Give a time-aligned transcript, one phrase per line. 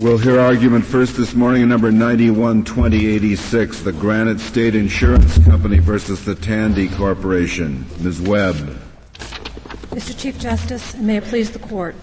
[0.00, 6.24] We'll hear argument first this morning in number 912086, the Granite State Insurance Company versus
[6.24, 7.86] the Tandy Corporation.
[8.00, 8.20] Ms.
[8.20, 8.56] Webb.
[9.90, 10.18] Mr.
[10.18, 11.94] Chief Justice, and may it please the Court,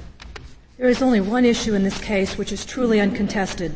[0.78, 3.76] there is only one issue in this case which is truly uncontested.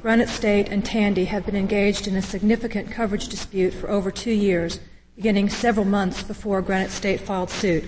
[0.00, 4.30] Granite State and Tandy have been engaged in a significant coverage dispute for over two
[4.30, 4.78] years,
[5.16, 7.82] beginning several months before Granite State filed suit.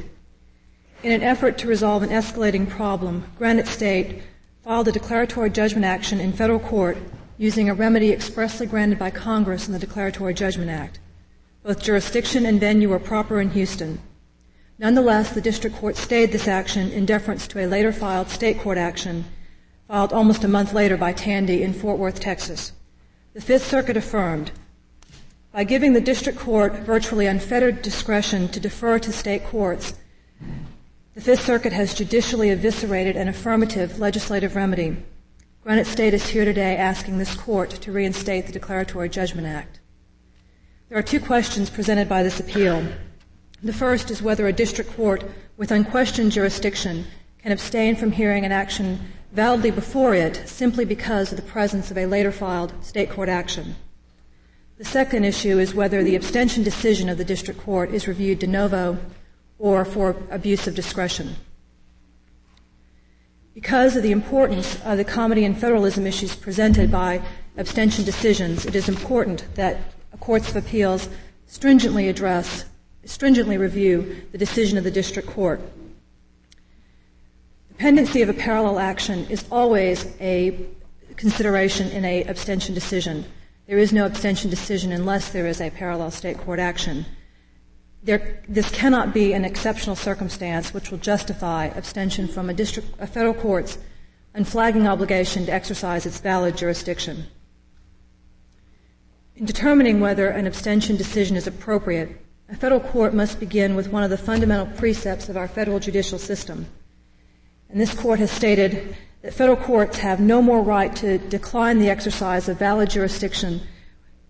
[1.04, 4.22] In an effort to resolve an escalating problem, Granite State
[4.68, 6.98] filed a declaratory judgment action in federal court
[7.38, 11.00] using a remedy expressly granted by Congress in the Declaratory Judgment Act.
[11.62, 13.98] Both jurisdiction and venue were proper in Houston.
[14.78, 18.76] Nonetheless, the district court stayed this action in deference to a later filed state court
[18.76, 19.24] action
[19.86, 22.72] filed almost a month later by Tandy in Fort Worth, Texas.
[23.32, 24.50] The Fifth Circuit affirmed
[25.50, 29.94] by giving the district court virtually unfettered discretion to defer to state courts,
[31.18, 34.96] the Fifth Circuit has judicially eviscerated an affirmative legislative remedy.
[35.64, 39.80] Granite State is here today asking this court to reinstate the Declaratory Judgment Act.
[40.88, 42.86] There are two questions presented by this appeal.
[43.64, 45.24] The first is whether a district court
[45.56, 47.04] with unquestioned jurisdiction
[47.42, 49.00] can abstain from hearing an action
[49.32, 53.74] validly before it simply because of the presence of a later filed state court action.
[54.76, 58.46] The second issue is whether the abstention decision of the district court is reviewed de
[58.46, 58.98] novo
[59.58, 61.36] or for abuse of discretion.
[63.54, 67.20] Because of the importance of the comity and federalism issues presented by
[67.56, 69.78] abstention decisions, it is important that
[70.20, 71.08] courts of appeals
[71.46, 72.64] stringently address,
[73.04, 75.60] stringently review the decision of the district court.
[77.68, 80.66] The pendency of a parallel action is always a
[81.16, 83.24] consideration in a abstention decision.
[83.66, 87.06] There is no abstention decision unless there is a parallel state court action.
[88.02, 93.06] There, this cannot be an exceptional circumstance which will justify abstention from a, district, a
[93.06, 93.78] federal court's
[94.34, 97.26] unflagging obligation to exercise its valid jurisdiction.
[99.36, 102.16] In determining whether an abstention decision is appropriate,
[102.48, 106.18] a federal court must begin with one of the fundamental precepts of our federal judicial
[106.18, 106.66] system.
[107.68, 111.90] And this court has stated that federal courts have no more right to decline the
[111.90, 113.60] exercise of valid jurisdiction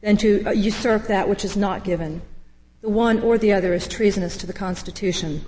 [0.00, 2.22] than to usurp that which is not given.
[2.80, 5.44] The one or the other is treasonous to the Constitution.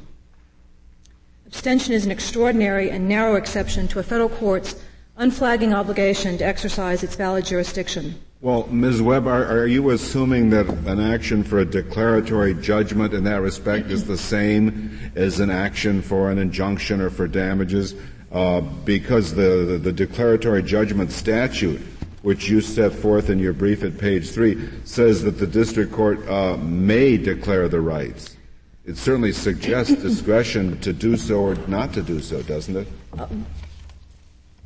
[1.46, 4.74] Abstention is an extraordinary and narrow exception to a federal court's
[5.16, 8.20] unflagging obligation to exercise its valid jurisdiction.
[8.40, 9.02] Well, Ms.
[9.02, 13.90] Webb, are, are, you assuming that an action for a declaratory judgment in that respect
[13.90, 17.94] is the same as an action for an injunction or for damages?
[18.32, 21.82] Uh, because the, the, the declaratory judgment statute
[22.22, 26.26] which you set forth in your brief at page three, says that the district court
[26.28, 28.36] uh, may declare the rights.
[28.84, 32.88] It certainly suggests discretion to do so or not to do so, doesn't it?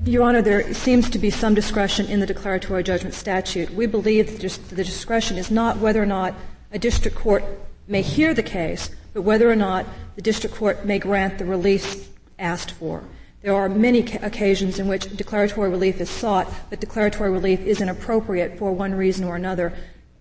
[0.04, 3.70] Your Honor, there seems to be some discretion in the declaratory judgment statute.
[3.70, 6.34] We believe that the discretion is not whether or not
[6.72, 7.44] a district court
[7.86, 9.86] may hear the case, but whether or not
[10.16, 13.04] the district court may grant the relief asked for.
[13.44, 18.58] There are many occasions in which declaratory relief is sought, but declaratory relief is inappropriate
[18.58, 19.74] for one reason or another.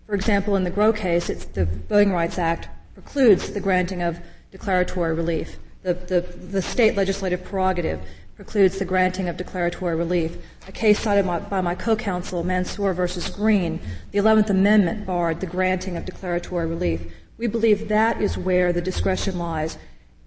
[0.05, 4.19] For example, in the Growe case, the Voting Rights Act precludes the granting of
[4.51, 5.57] declaratory relief.
[5.83, 8.01] The, the, the, state legislative prerogative
[8.35, 10.35] precludes the granting of declaratory relief.
[10.67, 13.79] A case cited by, by my co-counsel, Mansour versus Green,
[14.11, 17.01] the 11th Amendment barred the granting of declaratory relief.
[17.37, 19.77] We believe that is where the discretion lies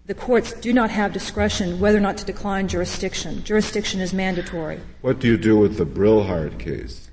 [0.07, 3.43] the courts do not have discretion whether or not to decline jurisdiction.
[3.43, 4.81] Jurisdiction is mandatory.
[5.01, 7.11] What do you do with the Brillhart case?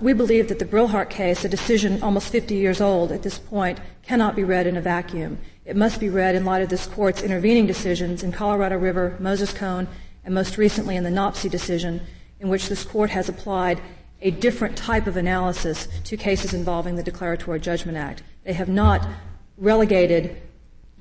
[0.00, 3.78] We believe that the Brillhart case, a decision almost 50 years old at this point,
[4.02, 5.38] cannot be read in a vacuum.
[5.64, 9.52] It must be read in light of this court's intervening decisions in Colorado River, Moses
[9.52, 9.86] Cone,
[10.24, 12.00] and most recently in the NOPSI decision,
[12.40, 13.80] in which this court has applied
[14.22, 18.24] a different type of analysis to cases involving the Declaratory Judgment Act.
[18.42, 19.06] They have not
[19.56, 20.42] relegated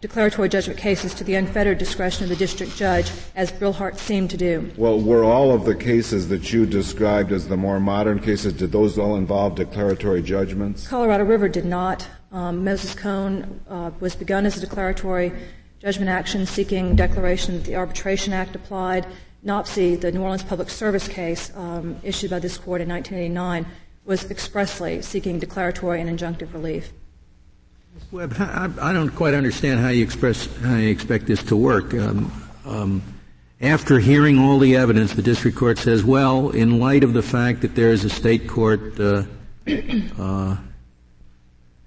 [0.03, 4.36] declaratory judgment cases to the unfettered discretion of the district judge, as Brillhart seemed to
[4.36, 4.69] do.
[4.75, 8.74] Well, were all of the cases that you described as the more modern cases, did
[8.74, 10.86] those all involve declaratory judgments?
[10.86, 12.06] Colorado River did not.
[12.33, 15.31] Um, Moses Cone uh, was begun as a declaratory
[15.80, 19.07] judgment action seeking declaration that the Arbitration Act applied.
[19.45, 23.66] NOPSI, the New Orleans Public Service case um, issued by this court in 1989,
[24.04, 26.92] was expressly seeking declaratory and injunctive relief.
[28.12, 31.94] Webb, I, don't quite understand how you express how you expect this to work.
[31.94, 32.31] Um,
[32.66, 33.01] um,
[33.62, 37.62] after hearing all the evidence, the district court says, "Well, in light of the fact
[37.62, 39.24] that there is a state court uh,
[40.19, 40.57] uh,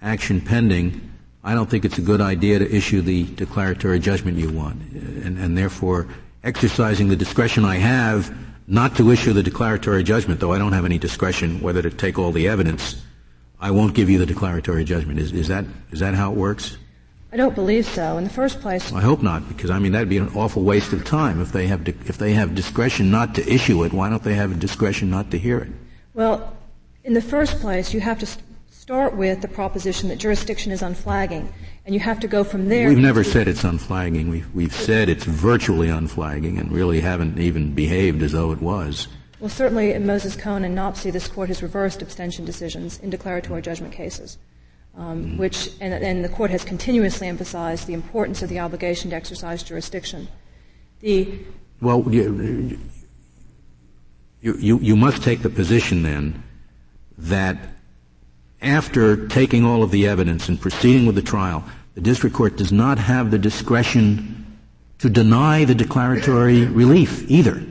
[0.03, 1.01] action pending,
[1.43, 5.39] I don't think it's a good idea to issue the declaratory judgment you want, and,
[5.39, 6.09] and therefore,
[6.43, 8.37] exercising the discretion I have,
[8.67, 12.19] not to issue the declaratory judgment, though I don't have any discretion whether to take
[12.19, 13.03] all the evidence,
[13.61, 15.19] I won't give you the declaratory judgment.
[15.19, 16.79] Is, is that is that how it works?
[17.33, 18.19] I don't believe so.
[18.19, 20.93] In the first place, I hope not, because I mean that'd be an awful waste
[20.93, 23.93] of time if they have di- if they have discretion not to issue it.
[23.93, 25.69] Why don't they have discretion not to hear it?
[26.15, 26.57] Well,
[27.05, 28.27] in the first place, you have to
[28.71, 31.53] start with the proposition that jurisdiction is unflagging,
[31.85, 32.89] and you have to go from there.
[32.89, 34.29] We've never said it's unflagging.
[34.29, 39.09] We've, we've said it's virtually unflagging, and really haven't even behaved as though it was.
[39.39, 43.61] Well, certainly in Moses Cone and NOPSI, this court has reversed abstention decisions in declaratory
[43.61, 44.39] judgment cases,
[44.97, 49.17] um, which and, and, the court has continuously emphasized the importance of the obligation to
[49.17, 50.29] exercise jurisdiction.
[51.01, 51.39] The
[51.83, 52.79] well, you,
[54.41, 56.43] you, you must take the position then
[57.19, 57.59] that
[58.63, 61.63] after taking all of the evidence and proceeding with the trial,
[61.95, 64.59] the district court does not have the discretion
[64.99, 67.63] to deny the declaratory relief either.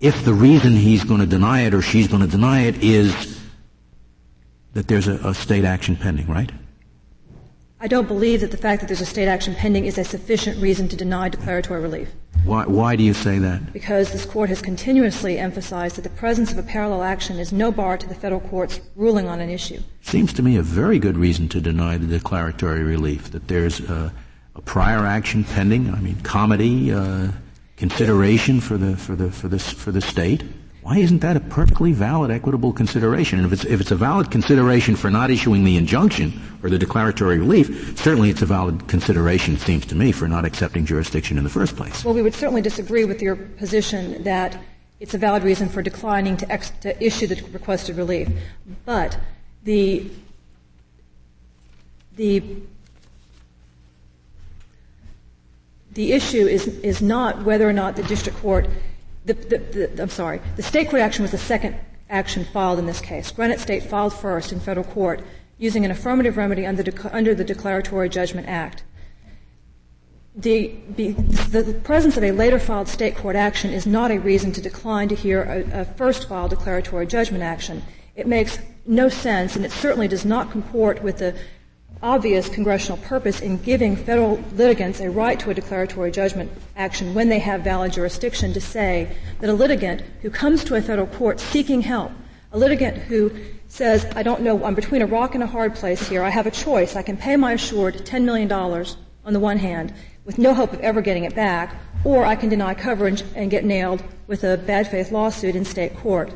[0.00, 3.38] If the reason he's going to deny it or she's going to deny it is
[4.72, 6.50] that there's a, a state action pending, right?
[7.82, 10.60] I don't believe that the fact that there's a state action pending is a sufficient
[10.60, 12.10] reason to deny declaratory relief.
[12.44, 13.74] Why, why, do you say that?
[13.74, 17.70] Because this court has continuously emphasized that the presence of a parallel action is no
[17.70, 19.80] bar to the federal court's ruling on an issue.
[20.00, 24.12] Seems to me a very good reason to deny the declaratory relief, that there's a,
[24.54, 26.92] a prior action pending, I mean, comity.
[26.92, 27.32] uh,
[27.80, 30.44] consideration for the, for the, for the, for the state.
[30.82, 33.38] Why isn't that a perfectly valid equitable consideration?
[33.38, 36.78] And if it's, if it's a valid consideration for not issuing the injunction or the
[36.78, 41.38] declaratory relief, certainly it's a valid consideration, it seems to me, for not accepting jurisdiction
[41.38, 42.04] in the first place.
[42.04, 44.62] Well, we would certainly disagree with your position that
[45.00, 48.28] it's a valid reason for declining to, ex- to issue the requested relief.
[48.84, 49.18] But
[49.64, 50.10] the,
[52.16, 52.42] the
[55.92, 58.68] the issue is, is not whether or not the district court
[59.24, 61.76] the, the, the, I'm sorry, the state court action was the second
[62.08, 63.30] action filed in this case.
[63.30, 65.22] Granite State filed first in federal court
[65.58, 68.82] using an affirmative remedy under, de- under the Declaratory Judgment Act.
[70.34, 74.52] The, the, the, presence of a later filed state court action is not a reason
[74.52, 77.82] to decline to hear a, a first filed declaratory judgment action.
[78.16, 81.36] It makes no sense, and it certainly does not comport with the
[82.02, 87.28] obvious congressional purpose in giving federal litigants a right to a declaratory judgment action when
[87.28, 91.38] they have valid jurisdiction to say that a litigant who comes to a federal court
[91.38, 92.10] seeking help,
[92.52, 93.30] a litigant who
[93.68, 96.46] says, I don't know, I'm between a rock and a hard place here, I have
[96.46, 99.92] a choice, I can pay my assured $10 million on the one hand
[100.24, 101.74] with no hope of ever getting it back,
[102.04, 105.96] or I can deny coverage and get nailed with a bad faith lawsuit in state
[105.96, 106.32] court.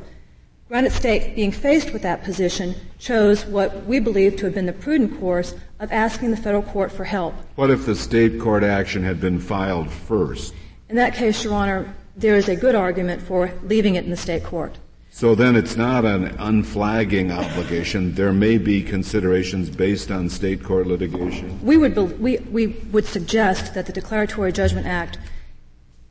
[0.69, 4.73] Granite State, being faced with that position, chose what we believe to have been the
[4.73, 7.35] prudent course of asking the federal court for help.
[7.57, 10.55] What if the state court action had been filed first?
[10.89, 14.17] In that case, Your Honor, there is a good argument for leaving it in the
[14.17, 14.79] state court.
[15.11, 18.15] So then it's not an unflagging obligation.
[18.15, 21.63] There may be considerations based on state court litigation.
[21.63, 25.19] We would, we, we would suggest that the Declaratory Judgment Act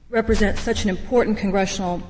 [0.10, 2.04] represents such an important congressional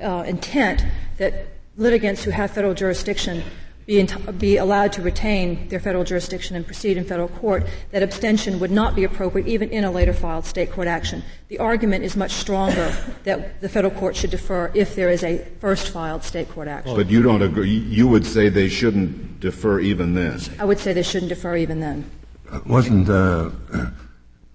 [0.00, 0.84] uh, intent
[1.18, 3.42] that litigants who have federal jurisdiction
[3.86, 8.60] be, be, allowed to retain their federal jurisdiction and proceed in federal court, that abstention
[8.60, 11.22] would not be appropriate even in a later filed state court action.
[11.48, 12.94] The argument is much stronger
[13.24, 16.94] that the federal court should defer if there is a first filed state court action.
[16.94, 17.70] But you don't agree.
[17.70, 20.38] You would say they shouldn't defer even then.
[20.58, 22.10] I would say they shouldn't defer even then.
[22.50, 23.50] Uh, wasn't uh,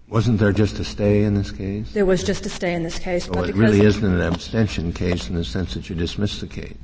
[0.10, 1.92] wasn't there just a stay in this case?
[1.92, 3.28] There was just a stay in this case.
[3.28, 6.76] Well, it really isn't an abstention case in the sense that you dismiss the case.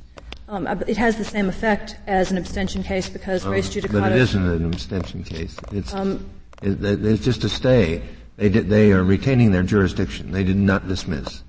[0.50, 4.00] Um, it has the same effect as an abstention case because oh, res judicata.
[4.00, 5.56] But it isn't an abstention case.
[5.70, 6.28] It's, um,
[6.60, 8.02] it, it's just a stay.
[8.36, 10.32] They, did, they are retaining their jurisdiction.
[10.32, 11.44] They did not dismiss.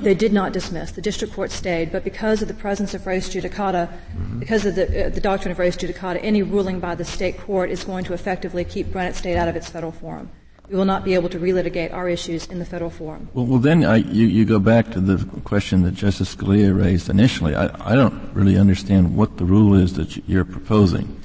[0.00, 0.90] They did not dismiss.
[0.90, 4.40] The district court stayed, but because of the presence of res judicata, mm-hmm.
[4.40, 7.70] because of the, uh, the doctrine of res judicata, any ruling by the state court
[7.70, 10.30] is going to effectively keep Granite State out of its federal forum
[10.70, 13.28] we will not be able to relitigate our issues in the federal forum.
[13.34, 17.10] Well, well then I, you, you, go back to the question that Justice Scalia raised
[17.10, 17.56] initially.
[17.56, 21.20] I, I don't really understand what the rule is that you're proposing.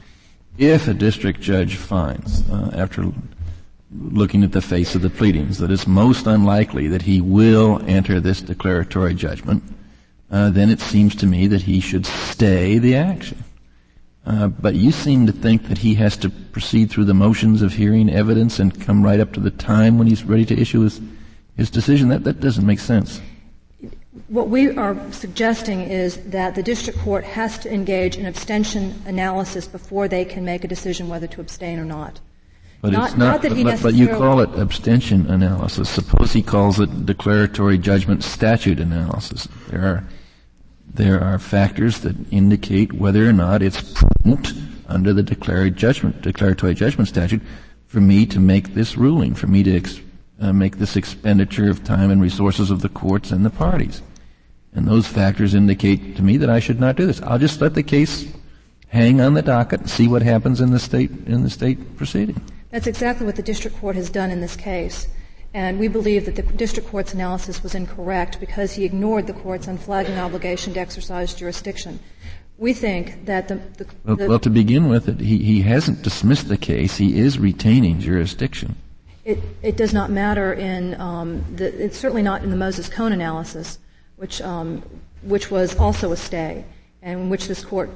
[0.58, 3.12] If a district judge finds, uh, after
[3.92, 8.20] looking at the face of the pleadings, that it's most unlikely that he will enter
[8.20, 9.62] this declaratory judgment,
[10.32, 13.44] uh, then it seems to me that he should stay the action.
[14.26, 17.74] Uh, but you seem to think that he has to proceed through the motions of
[17.74, 21.00] hearing evidence and come right up to the time when he's ready to issue his,
[21.56, 22.10] his decision.
[22.10, 23.22] That, that doesn't make sense.
[24.28, 29.68] What we are suggesting is that the district court has to engage in abstention analysis
[29.68, 32.20] before they can make a decision whether to abstain or not.
[32.82, 35.90] But not, it's not, not that he but, but you call it abstention analysis.
[35.90, 39.48] Suppose he calls it declaratory judgment statute analysis.
[39.70, 40.04] There are
[40.96, 44.54] there are factors that indicate whether or not it's prudent
[44.88, 47.42] under the judgment, declaratory judgment statute
[47.88, 50.00] for me to make this ruling, for me to ex-
[50.40, 54.02] uh, make this expenditure of time and resources of the courts and the parties.
[54.74, 57.22] And those factors indicate to me that I should not do this.
[57.22, 58.28] I'll just let the case
[58.88, 62.42] hang on the docket and see what happens in the state in the state proceeding.
[62.72, 65.08] That's exactly what the district court has done in this case.
[65.56, 69.68] And we believe that the district court's analysis was incorrect because he ignored the court's
[69.68, 72.02] unflagging obligation to exercise jurisdiction.
[72.58, 73.56] We think that the.
[73.78, 76.98] the, well, the well, to begin with, it, he, he hasn't dismissed the case.
[76.98, 78.76] He is retaining jurisdiction.
[79.24, 83.14] It, it does not matter in um, the, it's certainly not in the Moses Cone
[83.14, 83.80] analysis,
[84.18, 84.84] which um,
[85.22, 86.66] which was also a stay,
[87.02, 87.90] and in which this court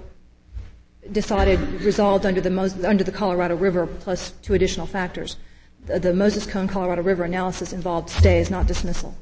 [1.12, 5.36] decided resolved under the under the Colorado River plus two additional factors.
[5.86, 9.16] The, Moses Cone Colorado River analysis involved stays, not dismissal.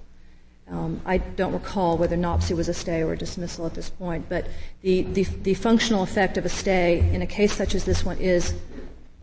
[0.69, 4.27] Um, I don't recall whether NOPSI was a stay or a dismissal at this point,
[4.27, 4.47] but
[4.81, 8.17] the, the, the functional effect of a stay in a case such as this one
[8.17, 8.53] is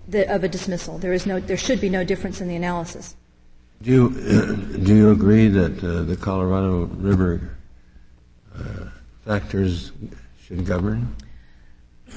[0.09, 0.97] the, of a dismissal.
[0.97, 3.15] There is no, there should be no difference in the analysis.
[3.83, 7.59] Do you, uh, do you agree that uh, the Colorado River
[8.57, 8.89] uh,
[9.27, 9.93] factors
[10.47, 11.15] should govern?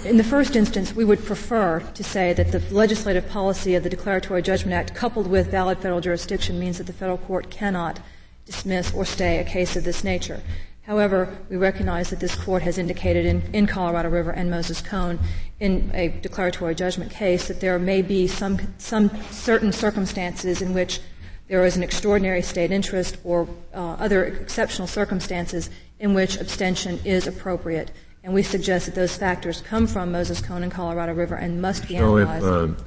[0.05, 3.89] In the first instance, we would prefer to say that the legislative policy of the
[3.89, 7.99] Declaratory Judgment Act, coupled with valid federal jurisdiction, means that the federal court cannot
[8.45, 10.39] dismiss or stay a case of this nature.
[10.83, 15.19] However, we recognize that this court has indicated in, in Colorado River and Moses Cone
[15.59, 21.01] in a declaratory judgment case that there may be some, some certain circumstances in which
[21.49, 27.25] there is an extraordinary state interest or uh, other exceptional circumstances in which abstention is
[27.25, 27.91] appropriate.
[28.27, 31.87] And we suggest that those factors come from Moses Cone and Colorado River and must
[31.87, 32.43] be so analyzed.
[32.43, 32.85] If,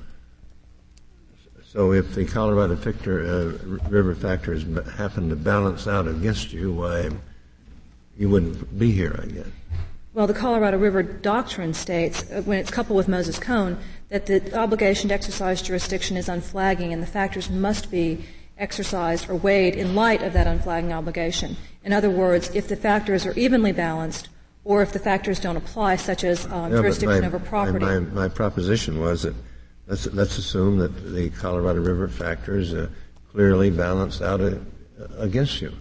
[1.59, 4.67] uh, so if the Colorado factor, uh, River factors
[4.99, 7.09] happen to balance out against you, why
[8.19, 9.47] you wouldn't be here, I guess.
[10.13, 13.79] Well, the Colorado River doctrine states, uh, when it's coupled with Moses Cone,
[14.11, 18.27] that the obligation to exercise jurisdiction is unflagging and the factors must be
[18.59, 21.57] exercised or weighed in light of that unflagging obligation.
[21.83, 24.29] In other words, if the factors are evenly balanced
[24.65, 27.85] or if the factors don't apply, such as uh, yeah, jurisdiction my, over property.
[27.85, 29.35] My, my, my proposition was that
[29.91, 32.89] Let's, let's assume that the Colorado River factors uh,
[33.33, 34.55] clearly balanced out uh,
[35.19, 35.73] against you.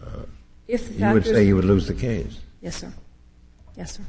[0.00, 0.20] Uh,
[0.68, 2.38] if you would say you would lose the case.
[2.60, 2.92] Yes, sir.
[3.76, 4.04] Yes, sir.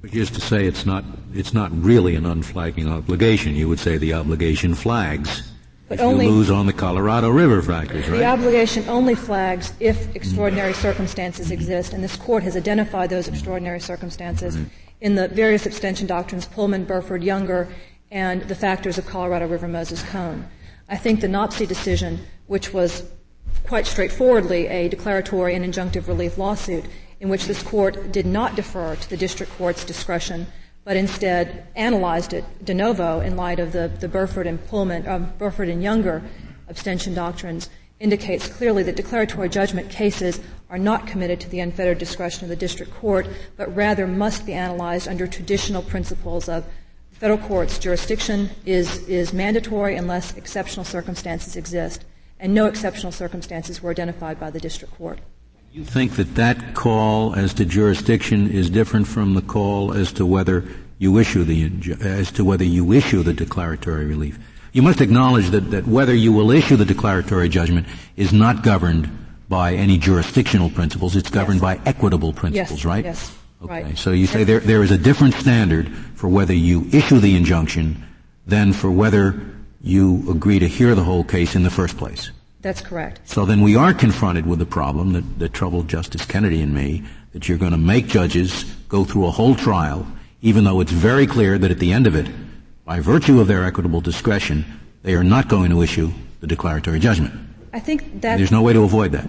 [0.00, 3.54] Which is to say, it's not it's not really an unflagging obligation.
[3.54, 5.50] You would say the obligation flags.
[5.88, 8.18] But if only, you lose on the Colorado River factors, right?
[8.18, 13.78] The obligation only flags if extraordinary circumstances exist, and this court has identified those extraordinary
[13.78, 14.68] circumstances mm-hmm.
[15.00, 17.68] in the various abstention doctrines, Pullman, Burford, Younger,
[18.10, 20.46] and the factors of Colorado River Moses Cone.
[20.88, 23.08] I think the NOPSI decision, which was
[23.66, 26.84] quite straightforwardly a declaratory and injunctive relief lawsuit,
[27.20, 30.46] in which this court did not defer to the district court's discretion,
[30.86, 35.32] but instead analyzed it de novo in light of the, the Burford and Pullman, um,
[35.36, 36.22] Burford and Younger
[36.68, 40.40] abstention doctrines, indicates clearly that declaratory judgment cases
[40.70, 43.26] are not committed to the unfettered discretion of the district court,
[43.56, 46.64] but rather must be analyzed under traditional principles of
[47.18, 52.04] Federal court's jurisdiction is, is mandatory unless exceptional circumstances exist,
[52.38, 55.18] and no exceptional circumstances were identified by the district court.
[55.76, 60.24] You think that that call as to jurisdiction is different from the call as to
[60.24, 60.64] whether
[60.96, 64.38] you issue the as to whether you issue the declaratory relief.
[64.72, 69.10] You must acknowledge that, that whether you will issue the declaratory judgment is not governed
[69.50, 71.14] by any jurisdictional principles.
[71.14, 71.76] It's governed yes.
[71.76, 72.84] by equitable principles, yes.
[72.86, 73.04] right?
[73.04, 73.38] Yes.
[73.62, 73.82] Okay.
[73.82, 73.98] Right.
[73.98, 78.02] So you say there, there is a different standard for whether you issue the injunction
[78.46, 79.38] than for whether
[79.82, 82.30] you agree to hear the whole case in the first place.
[82.60, 83.20] That's correct.
[83.28, 87.04] So then we are confronted with the problem that, that troubled Justice Kennedy and me,
[87.32, 90.06] that you're going to make judges go through a whole trial,
[90.42, 92.28] even though it's very clear that at the end of it,
[92.84, 94.64] by virtue of their equitable discretion,
[95.02, 96.10] they are not going to issue
[96.40, 97.32] the declaratory judgment.
[97.72, 99.28] I think that there's no way to avoid that.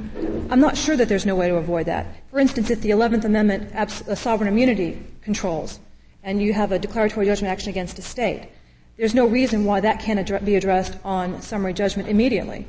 [0.49, 2.07] I'm not sure that there's no way to avoid that.
[2.31, 5.79] For instance, if the 11th Amendment abs- uh, sovereign immunity controls,
[6.23, 8.49] and you have a declaratory judgment action against a state,
[8.95, 12.65] there's no reason why that can't adre- be addressed on summary judgment immediately.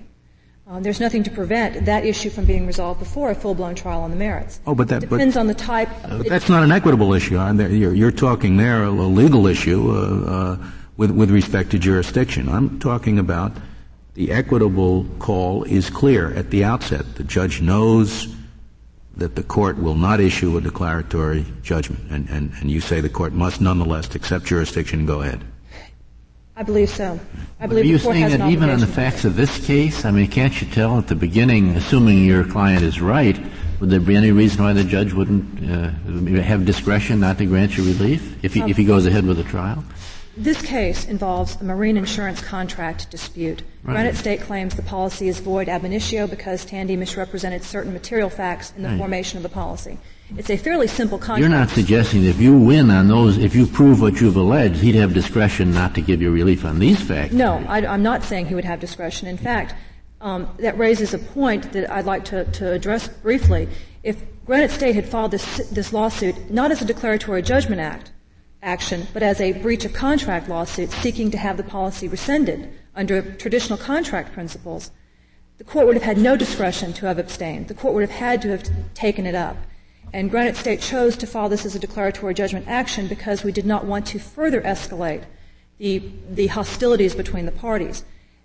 [0.68, 4.10] Uh, there's nothing to prevent that issue from being resolved before a full-blown trial on
[4.10, 4.60] the merits.
[4.66, 5.88] Oh, but that it depends but, on the type.
[6.04, 7.36] Uh, that's not an equitable issue.
[7.36, 10.56] You're, you're, talking there a, a legal issue uh, uh,
[10.98, 12.50] with, with respect to jurisdiction.
[12.50, 13.52] I'm talking about
[14.12, 17.14] the equitable call is clear at the outset.
[17.14, 18.34] The judge knows
[19.16, 23.08] that the court will not issue a declaratory judgment, and, and, and you say the
[23.08, 25.42] court must nonetheless accept jurisdiction and go ahead.
[26.58, 27.20] I believe so.
[27.60, 30.26] I believe Are you saying that even on the facts of this case, I mean,
[30.26, 33.38] can't you tell at the beginning, assuming your client is right,
[33.80, 35.90] Would there be any reason why the judge wouldn't uh,
[36.42, 39.36] have discretion not to grant you relief if he, um, if he goes ahead with
[39.36, 39.84] the trial?
[40.36, 43.62] This case involves a marine insurance contract dispute.
[43.84, 43.94] Right.
[43.94, 48.72] Granite State claims the policy is void ab initio because Tandy misrepresented certain material facts
[48.76, 48.98] in the right.
[48.98, 49.98] formation of the policy.
[50.36, 51.40] It's a fairly simple contract.
[51.40, 54.80] You're not suggesting that if you win on those, if you prove what you've alleged,
[54.80, 57.32] he'd have discretion not to give you relief on these facts.
[57.32, 59.26] No, I, am not saying he would have discretion.
[59.26, 59.74] In fact,
[60.20, 63.68] um, that raises a point that I'd like to, to address briefly.
[64.02, 68.12] If Granite State had filed this, this lawsuit not as a declaratory judgment act,
[68.62, 73.22] action, but as a breach of contract lawsuit seeking to have the policy rescinded under
[73.36, 74.90] traditional contract principles,
[75.58, 77.68] the court would have had no discretion to have abstained.
[77.68, 79.56] The court would have had to have taken it up.
[80.12, 83.66] And Granite State chose to file this as a declaratory judgment action because we did
[83.66, 85.24] not want to further escalate
[85.78, 88.04] the, the hostilities between the parties.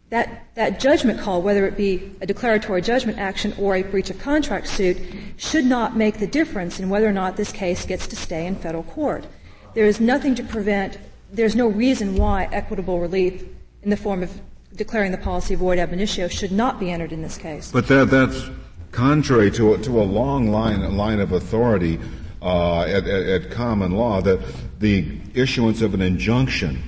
[0.09, 4.19] That, that judgment call, whether it be a declaratory judgment action or a breach of
[4.19, 4.97] contract suit,
[5.37, 8.55] should not make the difference in whether or not this case gets to stay in
[8.55, 9.25] federal court.
[9.73, 10.99] There is nothing to prevent,
[11.31, 13.43] there's no reason why equitable relief
[13.81, 14.39] in the form of
[14.75, 17.71] declaring the policy void ab initio should not be entered in this case.
[17.71, 18.49] But that, that's
[18.93, 21.99] contrary to a, to a long line, line of authority
[22.41, 24.39] uh, at, at, at common law that
[24.79, 26.81] the issuance of an injunction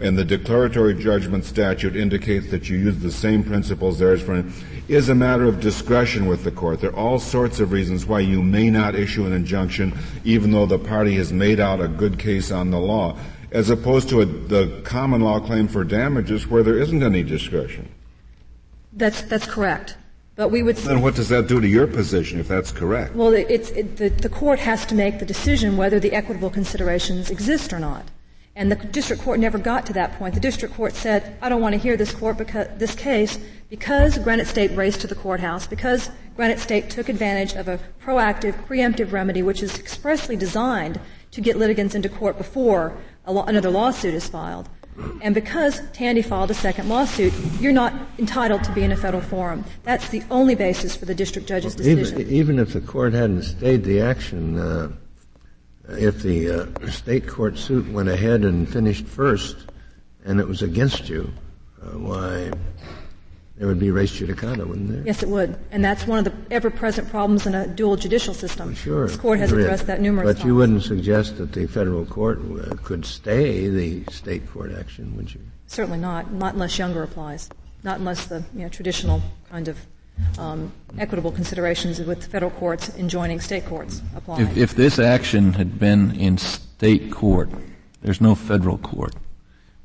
[0.00, 4.44] and the declaratory judgment statute indicates that you use the same principles there as for
[4.88, 6.80] is a matter of discretion with the court.
[6.80, 10.66] There are all sorts of reasons why you may not issue an injunction even though
[10.66, 13.16] the party has made out a good case on the law,
[13.52, 17.88] as opposed to a, the common law claim for damages where there isn't any discretion.
[18.92, 19.96] That's, that's correct.
[20.36, 20.76] But we would.
[20.76, 23.14] Then what does that do to your position if that's correct?
[23.14, 27.30] Well, it's, it, the, the court has to make the decision whether the equitable considerations
[27.30, 28.04] exist or not.
[28.56, 30.34] And the district court never got to that point.
[30.34, 33.38] The district court said, I don't want to hear this court because, this case
[33.68, 38.54] because Granite State raced to the courthouse, because Granite State took advantage of a proactive,
[38.66, 41.00] preemptive remedy which is expressly designed
[41.32, 42.96] to get litigants into court before
[43.26, 44.68] law, another lawsuit is filed.
[45.22, 49.22] And because Tandy filed a second lawsuit, you're not entitled to be in a federal
[49.22, 49.64] forum.
[49.82, 52.20] That's the only basis for the district judge's decision.
[52.20, 54.92] Even, even if the court hadn't stayed the action, uh,
[55.88, 59.56] if the uh, state court suit went ahead and finished first,
[60.24, 61.32] and it was against you,
[61.82, 62.50] uh, why
[63.64, 65.02] there would be res judicata, wouldn't there?
[65.06, 68.66] Yes, it would, and that's one of the ever-present problems in a dual judicial system.
[68.66, 70.42] Well, sure, this court has addressed that numerous but times.
[70.42, 75.16] But you wouldn't suggest that the federal court uh, could stay the state court action,
[75.16, 75.40] would you?
[75.66, 76.30] Certainly not.
[76.30, 77.48] Not unless Younger applies.
[77.84, 79.78] Not unless the you know, traditional kind of
[80.38, 84.42] um, equitable considerations with federal courts enjoining state courts apply.
[84.42, 87.48] If, if this action had been in state court,
[88.02, 89.14] there's no federal court.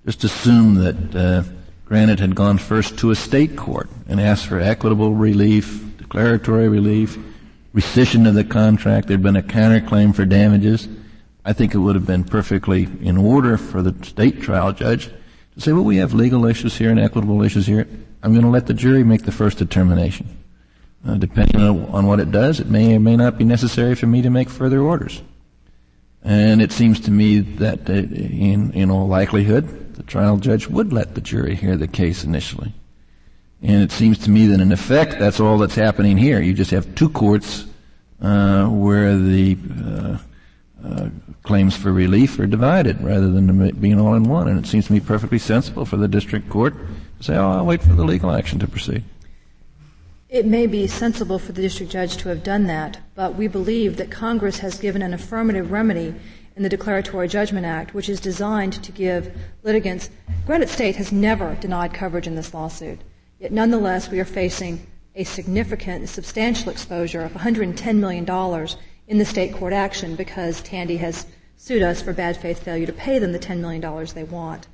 [0.05, 1.43] Just assume that uh,
[1.89, 7.17] Granite had gone first to a state court and asked for equitable relief, declaratory relief,
[7.73, 9.07] rescission of the contract.
[9.07, 10.87] There'd been a counterclaim for damages.
[11.43, 15.07] I think it would have been perfectly in order for the state trial judge
[15.55, 17.87] to say, well, we have legal issues here and equitable issues here.
[18.21, 20.37] I'm going to let the jury make the first determination.
[21.07, 24.21] Uh, depending on, what it does, it may or may not be necessary for me
[24.21, 25.23] to make further orders.
[26.23, 30.91] And it seems to me that uh, in, in all likelihood, the trial judge would
[30.91, 32.73] let the jury hear the case initially.
[33.61, 36.41] And it seems to me that in effect, that's all that's happening here.
[36.41, 37.65] You just have two courts
[38.21, 40.17] uh, where the uh,
[40.85, 41.09] uh,
[41.43, 44.47] claims for relief are divided rather than being all in one.
[44.47, 46.73] And it seems to me perfectly sensible for the district court
[47.17, 49.03] to say, oh, I'll wait for the legal action to proceed.
[50.29, 53.97] It may be sensible for the district judge to have done that, but we believe
[53.97, 56.13] that Congress has given an affirmative remedy
[56.55, 60.11] in the Declaratory Judgment Act, which is designed to give litigants.
[60.45, 62.99] Granite State has never denied coverage in this lawsuit.
[63.39, 68.67] Yet nonetheless, we are facing a significant, substantial exposure of $110 million
[69.07, 71.25] in the state court action because Tandy has
[71.57, 74.67] sued us for bad faith failure to pay them the $10 million they want.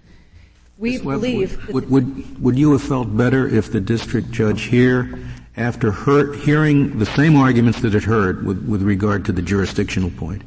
[0.77, 1.69] We believe.
[1.69, 5.17] Would, would, would, you have felt better if the district judge here,
[5.57, 10.11] after her, hearing the same arguments that it heard with, with regard to the jurisdictional
[10.11, 10.43] point,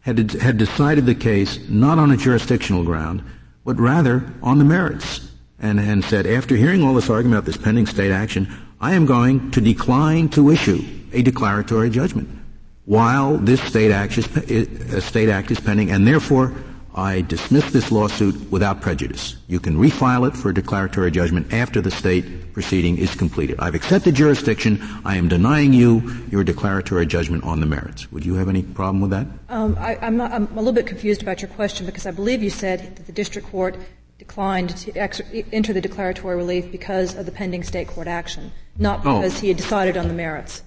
[0.00, 3.22] had, had decided the case not on a jurisdictional ground,
[3.64, 7.56] but rather on the merits, and, and said, after hearing all this argument about this
[7.56, 12.28] pending state action, I am going to decline to issue a declaratory judgment
[12.84, 16.52] while this state act is, uh, state act is pending, and therefore
[16.94, 19.36] I dismiss this lawsuit without prejudice.
[19.46, 23.56] You can refile it for a declaratory judgment after the state proceeding is completed.
[23.58, 24.82] I've accepted jurisdiction.
[25.04, 28.12] I am denying you your declaratory judgment on the merits.
[28.12, 29.26] Would you have any problem with that?
[29.48, 32.96] Um, I, am a little bit confused about your question because I believe you said
[32.96, 33.76] that the district court
[34.18, 39.00] declined to ex- enter the declaratory relief because of the pending state court action, not
[39.00, 39.20] oh.
[39.20, 39.40] because oh.
[39.40, 40.62] he had decided on the merits.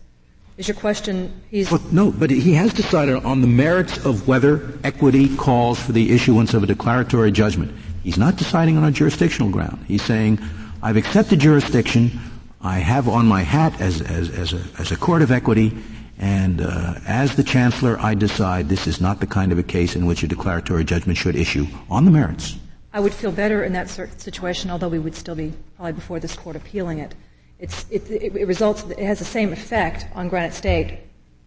[0.57, 1.33] Is your question.
[1.51, 6.13] Well, no, but he has decided on the merits of whether equity calls for the
[6.13, 7.75] issuance of a declaratory judgment.
[8.03, 9.83] He's not deciding on a jurisdictional ground.
[9.85, 10.39] He's saying,
[10.81, 12.19] I've accepted jurisdiction,
[12.61, 15.75] I have on my hat as, as, as, a, as a court of equity,
[16.17, 19.93] and uh, as the chancellor, I decide this is not the kind of a case
[19.95, 22.55] in which a declaratory judgment should issue on the merits.
[22.93, 26.33] I would feel better in that situation, although we would still be probably before this
[26.33, 27.13] court appealing it.
[27.59, 30.99] It's, it, it, it results, it has the same effect on Granite State,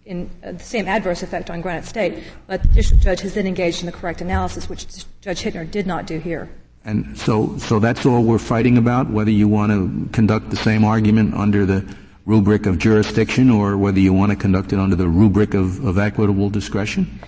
[0.06, 3.46] in uh, the same adverse effect on Granite State, but the district judge has then
[3.46, 4.86] engaged in the correct analysis, which
[5.20, 6.48] Judge Hittner did not do here.
[6.84, 10.84] And so, so that's all we're fighting about, whether you want to conduct the same
[10.84, 11.84] argument under the
[12.24, 15.98] rubric of jurisdiction or whether you want to conduct it under the rubric of, of
[15.98, 17.20] equitable discretion?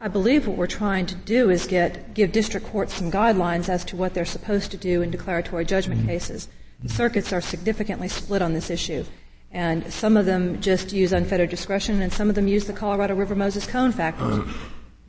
[0.00, 3.84] I believe what we're trying to do is get give district courts some guidelines as
[3.86, 6.10] to what they're supposed to do in declaratory judgment mm-hmm.
[6.10, 6.48] cases.
[6.82, 9.04] The circuits are significantly split on this issue,
[9.50, 13.14] and some of them just use unfettered discretion, and some of them use the Colorado
[13.14, 14.40] River Moses Cone factors.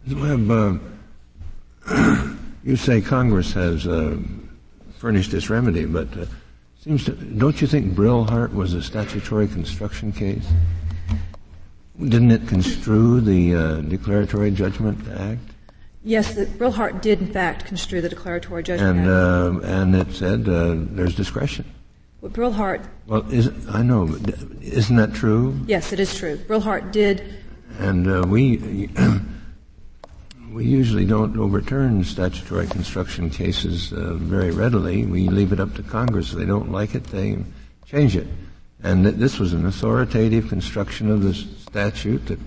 [0.10, 0.80] Uh,
[1.90, 4.18] uh, you say Congress has uh,
[4.98, 6.26] furnished this remedy, but uh,
[6.80, 10.48] seems to, don't you think Brillhart was a statutory construction case?
[12.00, 15.42] Didn't it construe the uh, Declaratory Judgment Act?
[16.08, 20.48] Yes, the, Brillhart did in fact construe the Declaratory Judgment and, Uh, and it said
[20.48, 21.66] uh, there's discretion.
[22.22, 22.88] Well, Brillhart.
[23.08, 24.18] Well, is, I know,
[24.62, 25.60] isn't that true?
[25.68, 26.38] Yes, it is true.
[26.38, 27.24] Brillhart did.
[27.80, 28.90] And uh, we
[30.54, 35.06] we usually don't overturn statutory construction cases uh, very readily.
[35.06, 36.32] We leave it up to Congress.
[36.32, 37.38] If they don't like it, they
[37.86, 38.28] change it.
[38.82, 42.40] And th- this was an authoritative construction of the statute that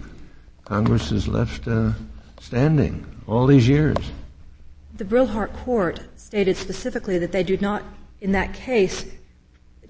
[0.64, 1.92] Congress has left uh,
[2.40, 3.96] standing all these years.
[4.96, 7.82] The Brillhart court stated specifically that they do not,
[8.20, 9.06] in that case,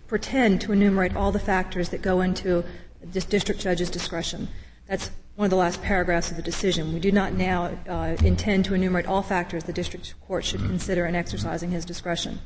[0.07, 2.65] pretend to enumerate all the factors that go into
[3.03, 4.49] this district judge's discretion.
[4.87, 6.93] That's one of the last paragraphs of the decision.
[6.93, 11.07] We do not now uh, intend to enumerate all factors the district court should consider
[11.07, 12.41] in exercising his discretion.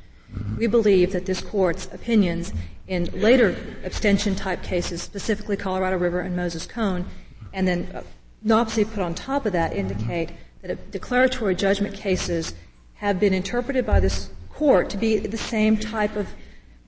[0.59, 2.53] We believe that this court's opinions
[2.87, 7.07] in later abstention type cases, specifically Colorado River and Moses Cone,
[7.53, 8.03] and then uh,
[8.45, 10.31] NOPSI put on top of that indicate
[10.65, 12.55] that declaratory judgment cases
[12.95, 16.29] have been interpreted by this court to be the same type of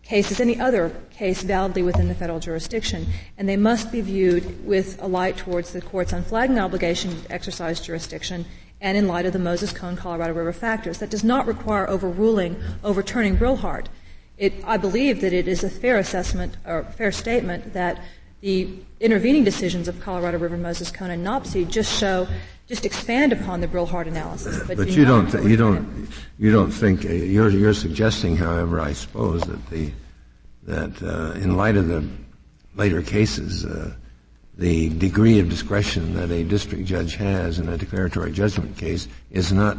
[0.02, 4.64] case as any other case validly within the federal jurisdiction, and they must be viewed
[4.64, 8.46] with a light towards the court's unflagging obligation to exercise jurisdiction
[8.80, 10.98] and in light of the Moses Cone Colorado River factors.
[10.98, 13.86] That does not require overruling, overturning Brillhart.
[14.38, 18.00] It, I believe that it is a fair assessment or fair statement that
[18.40, 18.68] the
[19.00, 22.28] intervening decisions of Colorado River, Moses Cone, and NOPSI just show,
[22.66, 24.62] just expand upon the Brillhart analysis.
[24.66, 28.80] But, but you don't, th- you don't, you don't think uh, you're, you're suggesting, however,
[28.80, 29.92] I suppose that the
[30.66, 32.04] that uh, in light of the
[32.74, 33.94] later cases, uh,
[34.58, 39.52] the degree of discretion that a district judge has in a declaratory judgment case is
[39.52, 39.78] not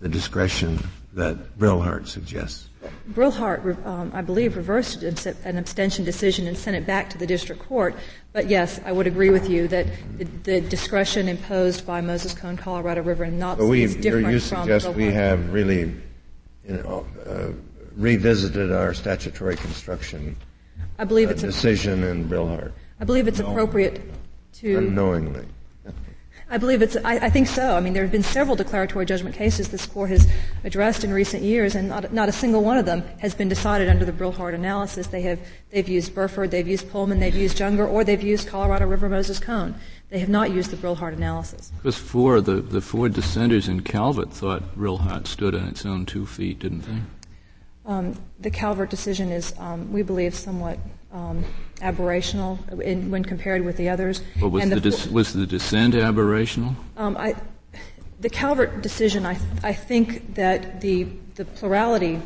[0.00, 0.78] the discretion
[1.12, 2.68] that Brillhart suggests.
[3.12, 7.62] Brillhart, um, I believe, reversed an abstention decision and sent it back to the district
[7.62, 7.94] court.
[8.32, 9.86] But yes, I would agree with you that
[10.18, 14.40] the, the discretion imposed by Moses Cone, Colorado River, and not we, is different you
[14.40, 14.96] from suggest Brillhart.
[14.96, 15.94] we have really,
[16.66, 17.52] you know, uh,
[17.96, 20.36] revisited our statutory construction.
[20.98, 22.72] I believe uh, it's decision a, in Brillhart.
[23.00, 24.02] I believe it's appropriate
[24.54, 25.46] to unknowingly.
[26.50, 27.74] I believe it's, I, I, think so.
[27.74, 30.28] I mean, there have been several declaratory judgment cases this court has
[30.62, 33.88] addressed in recent years, and not, not a single one of them has been decided
[33.88, 35.06] under the Brillhart analysis.
[35.06, 38.86] They have, they've used Burford, they've used Pullman, they've used Younger, or they've used Colorado
[38.86, 39.74] River Moses Cone.
[40.10, 41.72] They have not used the Brillhart analysis.
[41.76, 46.26] Because four, the, the four dissenters in Calvert thought Brillhart stood on its own two
[46.26, 47.00] feet, didn't they?
[47.86, 50.78] Um, the Calvert decision is, um, we believe, somewhat
[51.12, 51.44] um,
[51.76, 54.22] aberrational in, when compared with the others.
[54.40, 56.74] But was, the, the dis- was the dissent aberrational?
[56.96, 57.34] Um, I,
[58.20, 62.22] the Calvert decision, I, I think that the, the plurality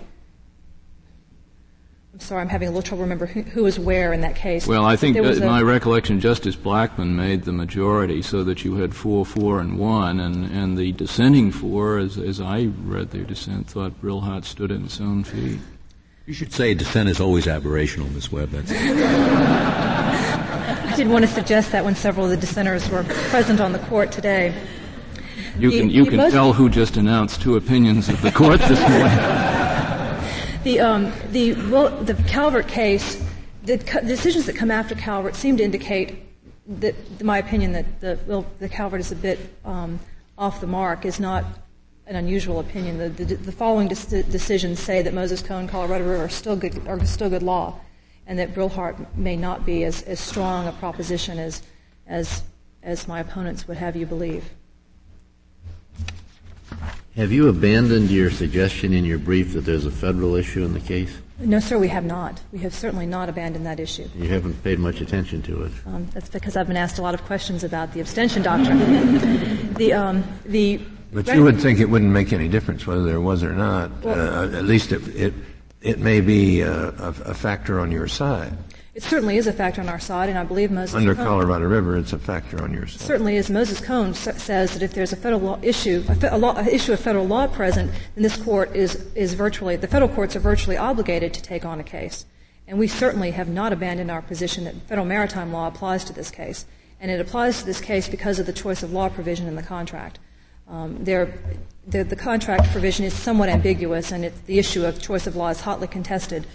[2.18, 4.66] I'm sorry, I'm having a little trouble remember who, who was where in that case.
[4.66, 8.92] Well, I think that, my recollection, Justice Blackmun made the majority, so that you had
[8.92, 13.68] four, four, and one, and, and the dissenting four, as, as I read their dissent,
[13.68, 15.60] thought Brillhart stood in its own feet.
[16.28, 18.30] You should say dissent is always aberrational, Ms.
[18.30, 18.50] Webb.
[18.50, 18.70] That's
[20.92, 23.78] I did want to suggest that when several of the dissenters were present on the
[23.78, 24.54] court today.
[25.58, 28.78] You the, can, you can tell who just announced two opinions of the court this
[28.78, 29.08] morning.
[30.64, 33.24] the, um, the, well, the Calvert case,
[33.62, 36.18] the, the decisions that come after Calvert seem to indicate
[36.66, 39.98] that, my opinion, that the, well, the Calvert is a bit um,
[40.36, 41.46] off the mark, is not
[42.08, 42.98] an unusual opinion.
[42.98, 47.04] The, the, the following decisions say that Moses Cone, Colorado River are still good, are
[47.04, 47.78] still good law.
[48.28, 51.62] and that Brillhart may not be as, as strong a proposition as,
[52.06, 52.42] as,
[52.82, 54.44] as my opponents would have you believe.
[57.16, 60.80] Have you abandoned your suggestion in your brief that there's a federal issue in the
[60.80, 61.18] case?
[61.40, 62.40] No, sir, we have not.
[62.52, 64.08] We have certainly not abandoned that issue.
[64.14, 65.72] You haven't paid much attention to it.
[65.86, 68.78] Um, that's because I've been asked a lot of questions about the abstention doctrine.
[69.74, 70.80] the, um, the
[71.12, 73.90] but you would think it wouldn't make any difference whether there was or not.
[74.02, 75.34] Well, uh, at least it, it,
[75.80, 78.52] it may be a, a, a, factor on your side.
[78.94, 81.66] It certainly is a factor on our side, and I believe Moses under Cone, Colorado
[81.66, 83.00] River, it's a factor on your side.
[83.00, 83.48] Certainly is.
[83.48, 86.64] Moses Cone says that if there's a federal law issue, a, fe- a, law, a
[86.64, 90.40] issue of federal law present, then this court is is virtually the federal courts are
[90.40, 92.26] virtually obligated to take on a case.
[92.66, 96.30] And we certainly have not abandoned our position that federal maritime law applies to this
[96.30, 96.66] case,
[97.00, 99.62] and it applies to this case because of the choice of law provision in the
[99.62, 100.18] contract.
[100.68, 101.38] Um, there,
[101.86, 105.60] the, the, contract provision is somewhat ambiguous, and the issue of choice of law is
[105.60, 106.46] hotly contested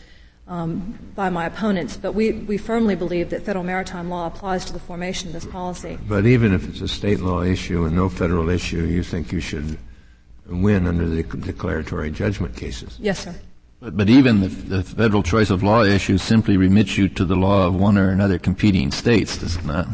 [0.47, 4.73] um, by my opponents, but we, we firmly believe that federal maritime law applies to
[4.73, 5.97] the formation of this policy.
[6.08, 9.39] But even if it's a state law issue and no federal issue, you think you
[9.39, 9.78] should
[10.45, 12.97] win under the declaratory judgment cases?
[12.99, 13.34] Yes, sir.
[13.80, 17.36] But, but even the, the, federal choice of law issue simply remits you to the
[17.36, 19.88] law of one or another competing states, does it not?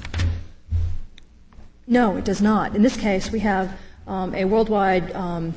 [1.87, 2.75] No, it does not.
[2.75, 5.53] In this case, we have um, a worldwide um,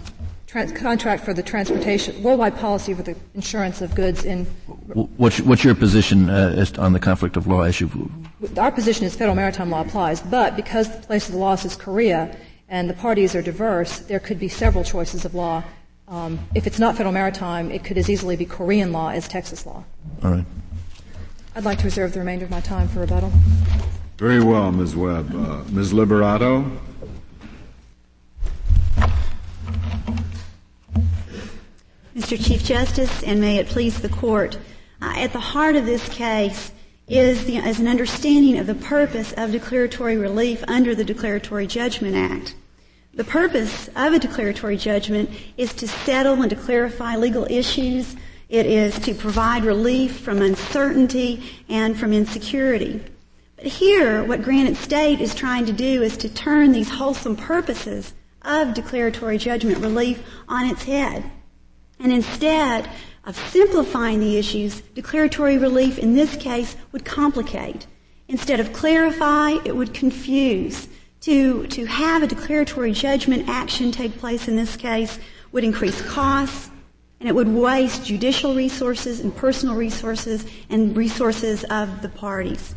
[0.46, 4.44] trans- contract for the transportation, worldwide policy for the insurance of goods in.
[5.16, 7.88] What's, what's your position uh, on the conflict of law issue?
[8.56, 11.74] Our position is federal maritime law applies, but because the place of the loss is
[11.74, 12.36] Korea
[12.68, 15.64] and the parties are diverse, there could be several choices of law.
[16.08, 19.64] Um, if it's not federal maritime, it could as easily be Korean law as Texas
[19.64, 19.82] law.
[20.22, 20.44] All right.
[21.54, 23.32] I'd like to reserve the remainder of my time for rebuttal.
[24.18, 24.94] Very well, Ms.
[24.94, 25.34] Webb.
[25.34, 25.92] Uh, Ms.
[25.92, 26.78] Liberato?
[32.14, 32.36] Mr.
[32.38, 34.58] Chief Justice, and may it please the court,
[35.00, 36.70] uh, at the heart of this case
[37.08, 42.14] is, the, is an understanding of the purpose of declaratory relief under the Declaratory Judgment
[42.14, 42.54] Act.
[43.14, 48.14] The purpose of a declaratory judgment is to settle and to clarify legal issues.
[48.50, 53.02] It is to provide relief from uncertainty and from insecurity.
[53.56, 58.12] But here, what Granite State is trying to do is to turn these wholesome purposes
[58.42, 61.24] of declaratory judgment relief on its head.
[62.02, 62.90] And instead
[63.24, 67.86] of simplifying the issues, declaratory relief in this case would complicate.
[68.26, 70.88] Instead of clarify, it would confuse.
[71.20, 75.20] To, to have a declaratory judgment action take place in this case
[75.52, 76.70] would increase costs,
[77.20, 82.74] and it would waste judicial resources and personal resources and resources of the parties.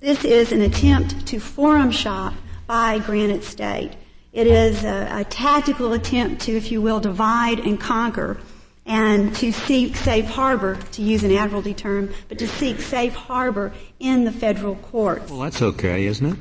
[0.00, 2.34] This is an attempt to forum shop
[2.66, 3.92] by Granite State.
[4.32, 8.38] It is a, a tactical attempt to, if you will, divide and conquer
[8.86, 13.72] and to seek safe harbor, to use an admiralty term, but to seek safe harbor
[13.98, 15.30] in the federal courts.
[15.30, 16.38] Well, that's okay, isn't it?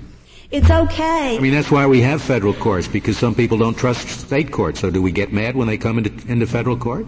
[0.52, 1.38] It's okay.
[1.38, 4.80] I mean, that's why we have federal courts, because some people don't trust state courts.
[4.80, 7.06] So do we get mad when they come into, into federal court?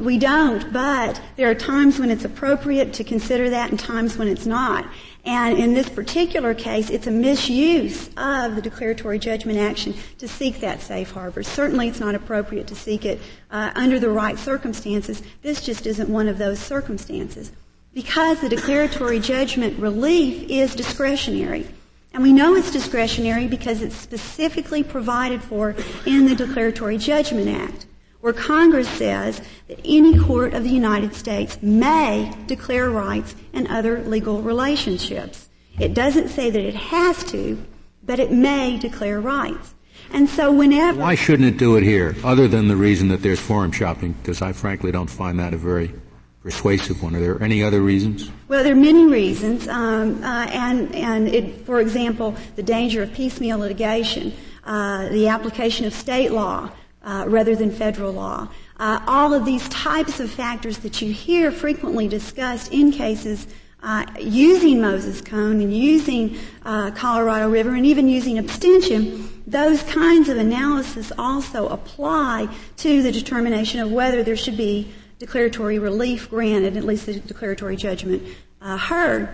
[0.00, 4.28] we don't, but there are times when it's appropriate to consider that and times when
[4.28, 4.86] it's not.
[5.24, 10.60] And in this particular case, it's a misuse of the declaratory judgment action to seek
[10.60, 11.44] that safe harbor.
[11.44, 15.22] Certainly it's not appropriate to seek it uh, under the right circumstances.
[15.42, 17.52] This just isn't one of those circumstances.
[17.94, 21.68] Because the declaratory judgment relief is discretionary.
[22.12, 27.86] And we know it's discretionary because it's specifically provided for in the Declaratory Judgment Act
[28.22, 34.00] where Congress says that any court of the United States may declare rights and other
[34.04, 35.48] legal relationships.
[35.78, 37.62] It doesn't say that it has to,
[38.04, 39.74] but it may declare rights.
[40.12, 41.00] And so whenever...
[41.00, 44.12] Why shouldn't it do it here, other than the reason that there's forum shopping?
[44.12, 45.92] Because I frankly don't find that a very
[46.44, 47.16] persuasive one.
[47.16, 48.30] Are there any other reasons?
[48.46, 53.12] Well, there are many reasons, um, uh, and and it, for example, the danger of
[53.12, 54.32] piecemeal litigation,
[54.64, 56.70] uh, the application of state law,
[57.04, 58.48] uh, rather than federal law.
[58.78, 63.46] Uh, all of these types of factors that you hear frequently discussed in cases
[63.82, 70.28] uh, using Moses Cone and using uh, Colorado River and even using abstention, those kinds
[70.28, 76.76] of analysis also apply to the determination of whether there should be declaratory relief granted,
[76.76, 78.22] at least the declaratory judgment
[78.60, 79.28] uh, heard.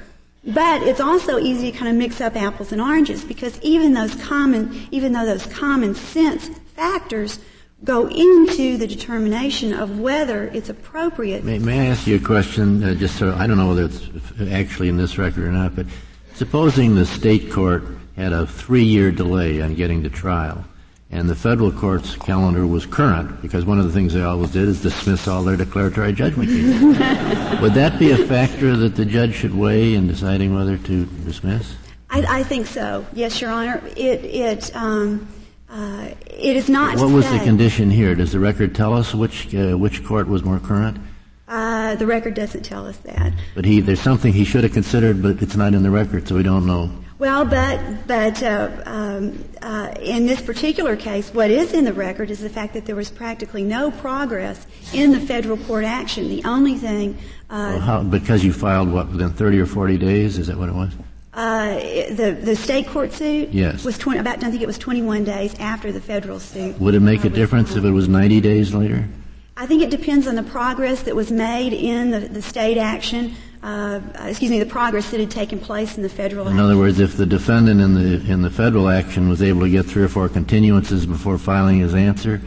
[0.44, 4.14] But it's also easy to kind of mix up apples and oranges because even those
[4.14, 7.38] common, even though those common sense factors
[7.84, 11.44] go into the determination of whether it's appropriate.
[11.44, 12.82] May, may I ask you a question?
[12.82, 14.08] Uh, just so I don't know whether it's
[14.50, 15.86] actually in this record or not, but
[16.34, 17.84] supposing the state court
[18.16, 20.64] had a three-year delay on getting to trial,
[21.10, 24.68] and the federal court's calendar was current, because one of the things they always did
[24.68, 26.82] is dismiss all their declaratory judgment cases.
[27.60, 31.76] Would that be a factor that the judge should weigh in deciding whether to dismiss?
[32.10, 33.06] I, I think so.
[33.12, 33.82] Yes, Your Honor.
[33.96, 35.28] It it um,
[35.70, 36.96] uh, it is not.
[36.98, 38.14] What was the condition here?
[38.14, 40.98] Does the record tell us which uh, which court was more current?
[41.46, 43.32] Uh, the record doesn't tell us that.
[43.54, 46.34] But he, there's something he should have considered, but it's not in the record, so
[46.34, 46.90] we don't know.
[47.18, 52.30] Well, but but uh, um, uh, in this particular case, what is in the record
[52.30, 56.28] is the fact that there was practically no progress in the federal court action.
[56.28, 57.18] The only thing.
[57.50, 60.38] Uh, well, how, because you filed what within 30 or 40 days?
[60.38, 60.92] Is that what it was?
[61.38, 61.78] Uh,
[62.10, 63.84] the the state court suit yes.
[63.84, 66.76] was 20, about I think it was 21 days after the federal suit.
[66.80, 69.08] Would it make a difference if it was 90 days later?
[69.56, 73.36] I think it depends on the progress that was made in the, the state action.
[73.62, 76.48] Uh, excuse me, the progress that had taken place in the federal.
[76.48, 76.64] In action.
[76.64, 79.86] other words, if the defendant in the in the federal action was able to get
[79.86, 82.40] three or four continuances before filing his answer,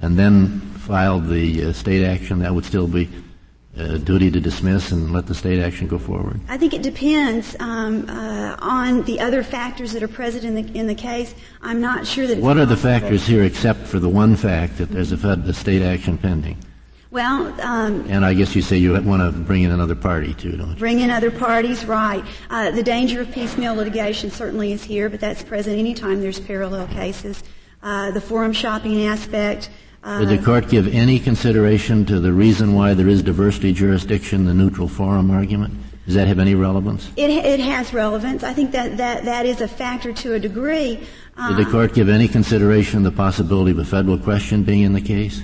[0.00, 3.08] and then filed the uh, state action, that would still be
[3.78, 6.40] uh, duty to dismiss and let the state action go forward?
[6.48, 10.78] I think it depends um, uh, on the other factors that are present in the
[10.78, 11.34] in the case.
[11.62, 12.38] I'm not sure that.
[12.38, 15.52] What are the factors here, except for the one fact that there's a, fed, a
[15.52, 16.58] state action pending?
[17.10, 20.58] Well, um, and I guess you say you want to bring in another party too,
[20.58, 20.76] don't you?
[20.76, 22.22] Bring in other parties, right?
[22.50, 26.86] Uh, the danger of piecemeal litigation certainly is here, but that's present anytime there's parallel
[26.88, 27.42] cases.
[27.82, 29.70] Uh, the forum shopping aspect.
[30.16, 34.46] Did the um, court give any consideration to the reason why there is diversity jurisdiction,
[34.46, 35.74] the neutral forum argument?
[36.06, 37.10] Does that have any relevance?
[37.16, 38.42] It, it has relevance.
[38.42, 40.96] I think that, that that is a factor to a degree.
[40.96, 44.80] Did the um, court give any consideration to the possibility of a federal question being
[44.80, 45.42] in the case?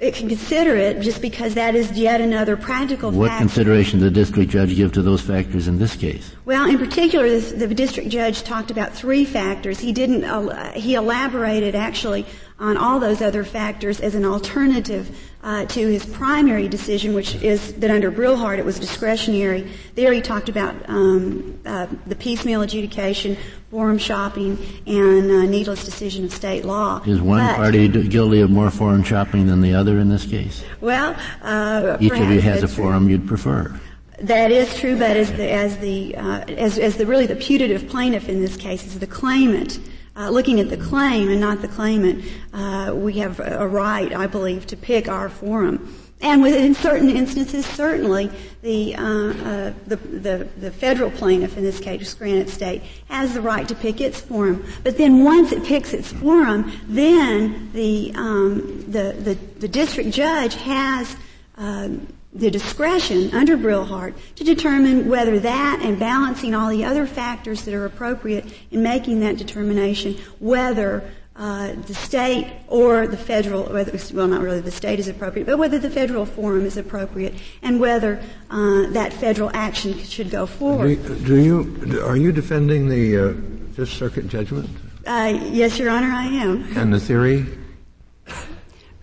[0.00, 3.46] It can consider it just because that is yet another practical what factor.
[3.46, 6.30] consideration did the district judge give to those factors in this case?
[6.44, 9.80] Well, in particular, this, the district judge talked about three factors.
[9.80, 12.26] He didn't, uh, he elaborated actually
[12.60, 17.74] on all those other factors as an alternative uh, to his primary decision, which is
[17.74, 19.70] that under Brillhart it was discretionary.
[19.94, 23.36] There he talked about um, uh, the piecemeal adjudication,
[23.70, 27.02] forum shopping, and uh, needless decision of state law.
[27.06, 30.64] Is one but, party guilty of more forum shopping than the other in this case?
[30.80, 33.78] Well, uh, each of you has a forum you'd prefer.
[34.20, 37.88] That is true, but as the as the uh, as, as the really the putative
[37.88, 39.78] plaintiff in this case is the claimant
[40.18, 44.26] uh, looking at the claim and not the claimant, uh, we have a right, I
[44.26, 45.94] believe, to pick our forum.
[46.20, 48.28] And within certain instances, certainly
[48.62, 53.40] the, uh, uh, the, the, the, federal plaintiff, in this case Granite State, has the
[53.40, 54.64] right to pick its forum.
[54.82, 60.56] But then once it picks its forum, then the, um, the, the, the, district judge
[60.56, 61.16] has
[61.56, 67.62] um, the discretion under Brillhart to determine whether that and balancing all the other factors
[67.62, 73.96] that are appropriate in making that determination, whether uh, the state or the federal, whether,
[74.12, 77.78] well, not really the state is appropriate, but whether the federal forum is appropriate, and
[77.78, 81.00] whether uh, that federal action should go forward.
[81.06, 83.34] Do, do you are you defending the uh,
[83.74, 84.68] Fifth Circuit judgment?
[85.06, 86.76] Uh, yes, Your Honor, I am.
[86.76, 87.46] And the theory,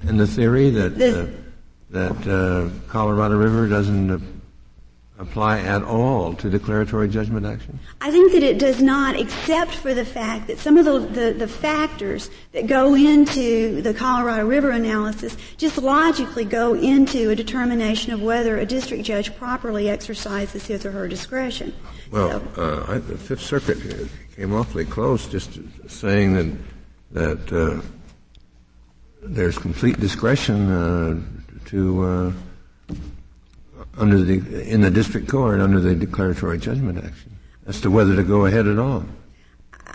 [0.01, 0.97] and the theory that.
[0.97, 1.44] The,
[1.89, 4.19] that uh, Colorado River doesn't uh,
[5.17, 7.79] apply at all to declaratory judgment action?
[8.01, 11.31] I think that it does not, except for the fact that some of the, the,
[11.33, 18.11] the, factors that go into the Colorado River analysis just logically go into a determination
[18.11, 21.73] of whether a district judge properly exercises his or her discretion.
[22.11, 23.77] Well, so, uh, I, the Fifth Circuit
[24.35, 26.57] came awfully close, just saying that
[27.11, 27.81] that uh,
[29.23, 31.21] there's complete discretion uh,
[31.67, 32.95] to uh,
[33.97, 37.35] under the in the district court under the declaratory judgment action
[37.67, 39.03] as to whether to go ahead at all.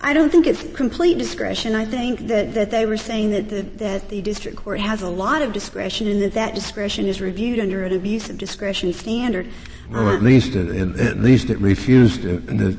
[0.03, 1.75] I don't think it's complete discretion.
[1.75, 5.09] I think that, that they were saying that the, that the district court has a
[5.11, 9.47] lot of discretion and that that discretion is reviewed under an abuse of discretion standard.
[9.91, 12.79] Well, uh, at least it, it, at least it refused to, the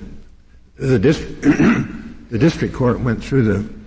[0.77, 3.80] the, dist- the district court went through the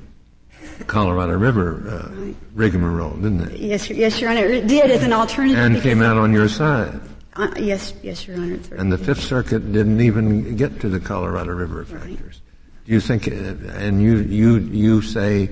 [0.86, 3.60] Colorado River uh, rigmarole, didn't it?
[3.60, 4.46] Yes, yes, Your Honor.
[4.46, 5.58] It did as an alternative.
[5.58, 7.00] And came out on your side.
[7.34, 8.58] Uh, yes, yes, Your Honor.
[8.76, 12.10] And the Fifth Circuit didn't even get to the Colorado River factors.
[12.18, 12.86] Right.
[12.86, 13.32] Do you think, uh,
[13.78, 15.48] and you, you, you say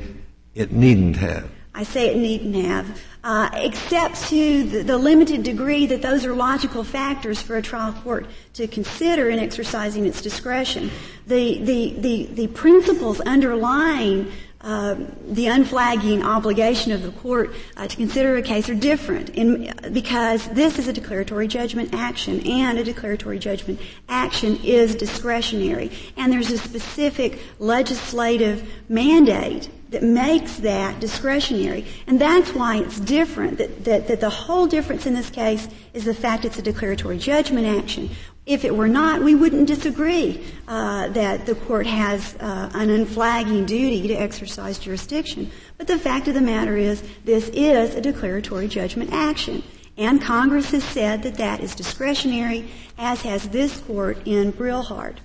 [0.54, 1.50] it needn't have?
[1.74, 6.34] I say it needn't have, uh, except to the, the, limited degree that those are
[6.34, 10.90] logical factors for a trial court to consider in exercising its discretion.
[11.26, 14.30] The, the, the, the principles underlying
[14.62, 14.96] uh,
[15.28, 20.48] the unflagging obligation of the court uh, to consider a case are different in, because
[20.50, 26.50] this is a declaratory judgment action and a declaratory judgment action is discretionary and there's
[26.50, 31.86] a specific legislative mandate that makes that discretionary.
[32.06, 36.04] And that's why it's different, that, that, that the whole difference in this case is
[36.04, 38.10] the fact it's a declaratory judgment action.
[38.44, 43.66] If it were not, we wouldn't disagree uh, that the court has uh, an unflagging
[43.66, 45.50] duty to exercise jurisdiction.
[45.78, 49.62] But the fact of the matter is, this is a declaratory judgment action.
[49.96, 52.68] And Congress has said that that is discretionary,
[52.98, 55.18] as has this court in Brillhart.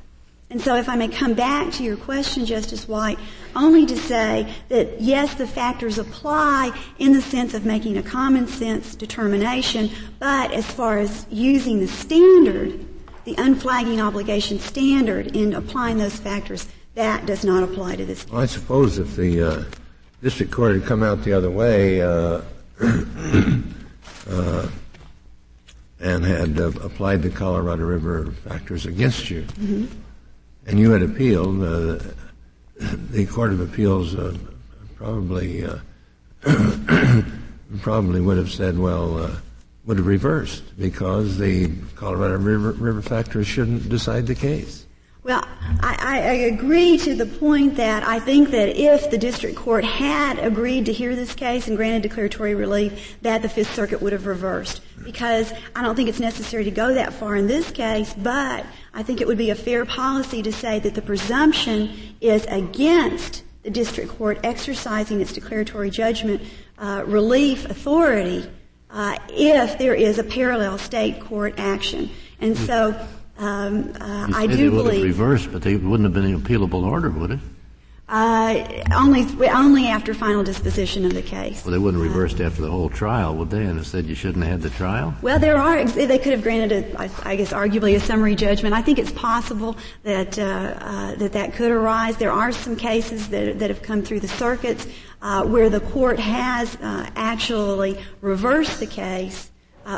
[0.49, 3.19] And so if I may come back to your question, Justice White,
[3.55, 8.47] only to say that yes, the factors apply in the sense of making a common
[8.47, 9.89] sense determination,
[10.19, 12.86] but as far as using the standard,
[13.27, 18.31] the unflagging obligation standard in applying those factors, that does not apply to this case.
[18.31, 19.63] Well, I suppose if the uh,
[20.23, 22.41] district court had come out the other way uh,
[24.29, 24.69] uh,
[25.99, 29.85] and had uh, applied the Colorado River factors against you, mm-hmm
[30.67, 31.97] and you had appealed, uh,
[33.09, 34.37] the Court of Appeals uh,
[34.95, 35.77] probably uh,
[37.81, 39.35] probably would have said, well, uh,
[39.87, 44.85] would have reversed because the Colorado River, River factors shouldn't decide the case.
[45.23, 45.45] Well,
[45.81, 50.39] I, I, agree to the point that I think that if the district court had
[50.39, 54.25] agreed to hear this case and granted declaratory relief, that the Fifth Circuit would have
[54.25, 54.81] reversed.
[55.03, 59.03] Because I don't think it's necessary to go that far in this case, but I
[59.03, 63.69] think it would be a fair policy to say that the presumption is against the
[63.69, 66.41] district court exercising its declaratory judgment
[66.77, 68.49] uh, relief authority
[68.89, 72.09] uh, if there is a parallel state court action.
[72.39, 72.95] And so
[73.37, 77.31] um, uh, I do believe reversed, but they wouldn't have been an appealable order, would
[77.31, 77.39] it?
[78.09, 81.65] Uh, only only after final disposition of the case.
[81.65, 83.65] Well, they wouldn't have reversed uh, after the whole trial, would they?
[83.65, 85.13] And have said you shouldn't have had the trial.
[85.21, 85.83] Well, there are.
[85.83, 88.73] They could have granted, a, I, I guess, arguably a summary judgment.
[88.73, 92.15] I think it's possible that uh, uh, that that could arise.
[92.15, 94.87] There are some cases that that have come through the circuits
[95.21, 99.51] uh, where the court has uh, actually reversed the case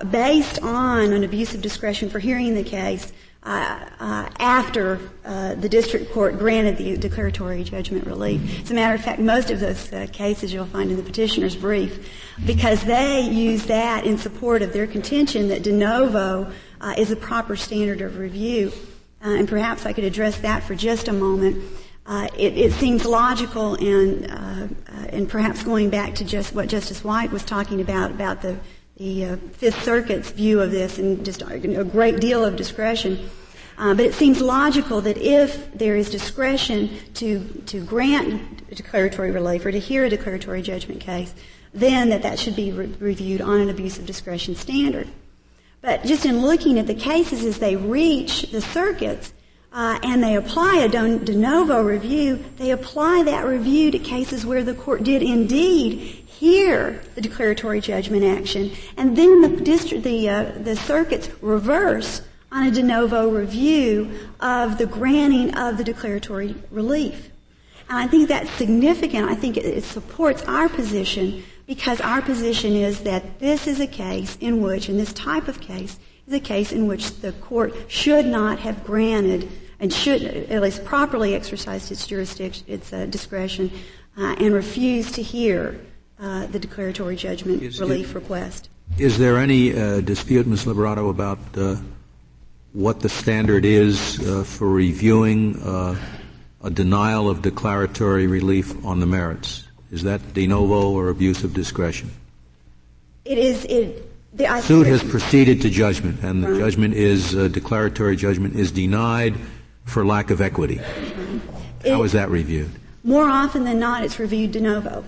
[0.10, 3.12] based on an abuse of discretion for hearing the case
[3.44, 8.64] uh, after uh, the district court granted the declaratory judgment relief.
[8.64, 11.56] As a matter of fact, most of those uh, cases you'll find in the petitioner's
[11.56, 12.10] brief,
[12.46, 17.16] because they use that in support of their contention that de novo uh, is a
[17.16, 18.72] proper standard of review.
[19.24, 21.64] Uh, and perhaps I could address that for just a moment.
[22.36, 24.26] It, it, seems logical, and
[25.12, 28.58] and perhaps going back to just what Justice White was talking about about the
[29.00, 33.30] the uh, Fifth Circuit's view of this and just a great deal of discretion.
[33.78, 39.66] Uh, but it seems logical that if there is discretion to, to grant declaratory relief
[39.66, 41.34] or to hear a declaratory judgment case,
[41.74, 45.08] then that that should be re- reviewed on an abuse of discretion standard.
[45.80, 49.32] But just in looking at the cases as they reach the circuits,
[49.72, 54.64] uh, and they apply a de novo review, they apply that review to cases where
[54.64, 60.44] the court did indeed hear the declaratory judgment action, and then the district, the, uh,
[60.64, 64.10] the circuits reverse on a de novo review
[64.40, 67.30] of the granting of the declaratory relief.
[67.90, 69.30] And I think that's significant.
[69.30, 73.88] I think it, it supports our position because our position is that this is a
[73.88, 77.74] case in which, in this type of case, is a case in which the court
[77.90, 83.70] should not have granted and should at least properly exercised its jurisdiction, its uh, discretion,
[84.18, 85.78] uh, and refused to hear
[86.20, 88.70] uh, the declaratory judgment is, relief it, request.
[88.98, 90.66] Is there any uh, dispute, Ms.
[90.66, 91.78] Liberato, about uh,
[92.74, 95.96] what the standard is uh, for reviewing uh,
[96.64, 99.68] a denial of declaratory relief on the merits?
[99.92, 102.12] Is that de novo or abuse of discretion?
[103.26, 103.66] It is.
[103.66, 106.60] It, the suit has proceeded to judgment, and the right.
[106.60, 109.36] judgment is declaratory judgment is denied
[109.86, 110.80] for lack of equity.
[111.84, 112.70] It, How is that reviewed?
[113.04, 115.04] More often than not, it's reviewed de novo.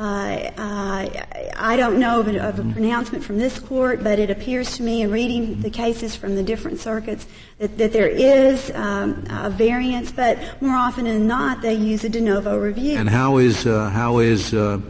[0.00, 1.10] Uh, uh,
[1.56, 4.82] I don't know of a, of a, pronouncement from this court, but it appears to
[4.82, 7.26] me in reading the cases from the different circuits
[7.58, 12.08] that, that there is um, a variance, but more often than not, they use a
[12.08, 12.96] de novo review.
[12.96, 14.80] And how is uh, how is uh,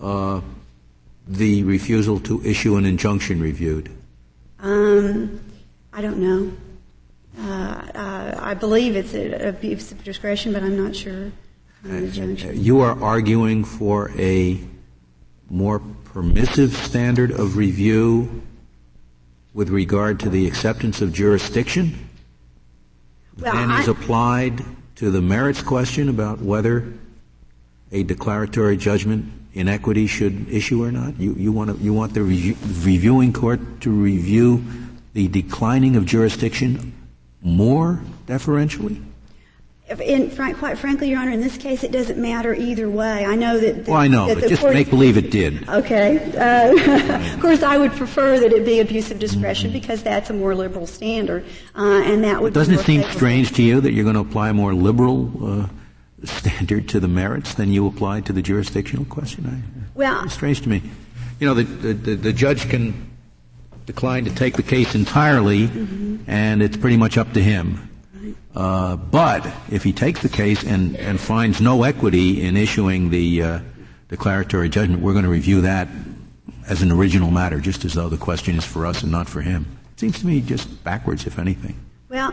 [0.00, 0.40] uh,
[1.28, 3.90] the refusal to issue an injunction reviewed?
[4.60, 5.40] Um,
[5.92, 6.52] I don't know.
[7.38, 11.32] Uh, I believe it's an abuse of discretion, but I'm not sure.
[11.88, 14.58] Uh, you are arguing for a
[15.48, 18.42] more permissive standard of review
[19.54, 22.08] with regard to the acceptance of jurisdiction
[23.38, 24.64] well, than is applied
[24.96, 26.92] to the merits question about whether
[27.92, 31.20] a declaratory judgment in equity should issue or not?
[31.20, 34.64] You, you, want, to, you want the review, reviewing court to review
[35.12, 36.94] the declining of jurisdiction
[37.42, 39.00] more deferentially?
[39.88, 43.24] In, quite frankly, Your Honor, in this case, it doesn't matter either way.
[43.24, 43.84] I know that.
[43.84, 45.68] The, well, I know, but just make believe it did.
[45.68, 46.18] Okay.
[46.34, 49.78] Uh, of course, I would prefer that it be abuse of discretion mm-hmm.
[49.78, 51.44] because that's a more liberal standard,
[51.76, 52.52] uh, and that would.
[52.52, 55.68] Doesn't it seem strange to you that you're going to apply a more liberal uh,
[56.24, 59.46] standard to the merits than you apply to the jurisdictional question?
[59.46, 60.82] I, well, it's strange to me.
[61.38, 63.08] You know, the, the, the judge can
[63.84, 66.28] decline to take the case entirely, mm-hmm.
[66.28, 67.88] and it's pretty much up to him.
[68.56, 73.42] Uh, but if he takes the case and, and finds no equity in issuing the
[73.42, 73.58] uh,
[74.08, 75.88] declaratory judgment, we're going to review that
[76.66, 79.42] as an original matter, just as though the question is for us and not for
[79.42, 79.66] him.
[79.92, 81.78] It seems to me just backwards, if anything.
[82.08, 82.32] Well,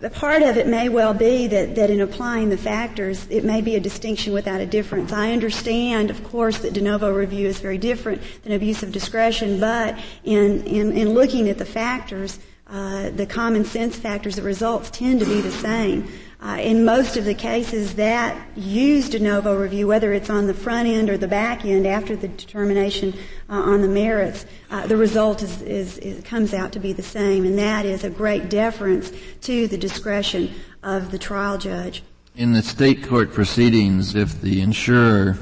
[0.00, 3.60] the part of it may well be that, that in applying the factors, it may
[3.60, 5.12] be a distinction without a difference.
[5.12, 9.60] I understand, of course, that de novo review is very different than abuse of discretion,
[9.60, 12.38] but in, in, in looking at the factors,
[12.70, 16.06] uh, the common sense factors, the results tend to be the same.
[16.40, 20.54] Uh, in most of the cases that use de novo review, whether it's on the
[20.54, 23.12] front end or the back end after the determination
[23.48, 27.02] uh, on the merits, uh, the result is, is, is, comes out to be the
[27.02, 29.10] same, and that is a great deference
[29.40, 32.04] to the discretion of the trial judge.
[32.36, 35.36] In the state court proceedings, if the insurer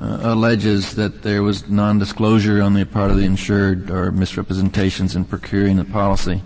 [0.00, 5.24] uh, alleges that there was non-disclosure on the part of the insured or misrepresentations in
[5.24, 6.42] procuring the policy.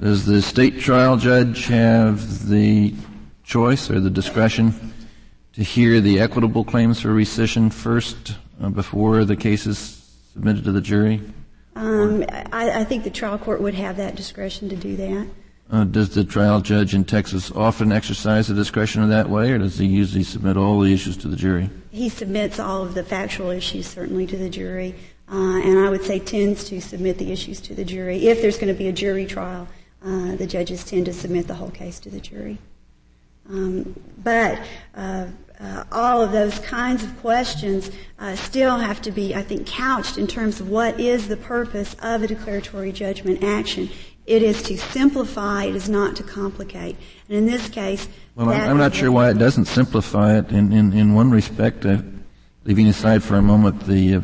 [0.00, 2.94] Does the state trial judge have the
[3.44, 4.94] choice or the discretion
[5.54, 9.78] to hear the equitable claims for rescission first uh, before the case is
[10.32, 11.22] submitted to the jury?
[11.74, 15.26] Um, I, I think the trial court would have that discretion to do that.
[15.68, 19.58] Uh, does the trial judge in Texas often exercise the discretion in that way, or
[19.58, 21.68] does he usually submit all the issues to the jury?
[21.90, 24.94] He submits all of the factual issues certainly to the jury,
[25.28, 28.28] uh, and I would say tends to submit the issues to the jury.
[28.28, 29.66] If there's going to be a jury trial,
[30.04, 32.58] uh, the judges tend to submit the whole case to the jury.
[33.48, 34.60] Um, but
[34.94, 35.26] uh,
[35.58, 40.18] uh, all of those kinds of questions uh, still have to be, I think, couched
[40.18, 43.88] in terms of what is the purpose of a declaratory judgment action.
[44.26, 46.96] It is to simplify, it is not to complicate.
[47.28, 50.50] And in this case, well, I'm not sure why it doesn't simplify it.
[50.50, 52.02] In in, in one respect, uh,
[52.64, 54.20] leaving aside for a moment the uh,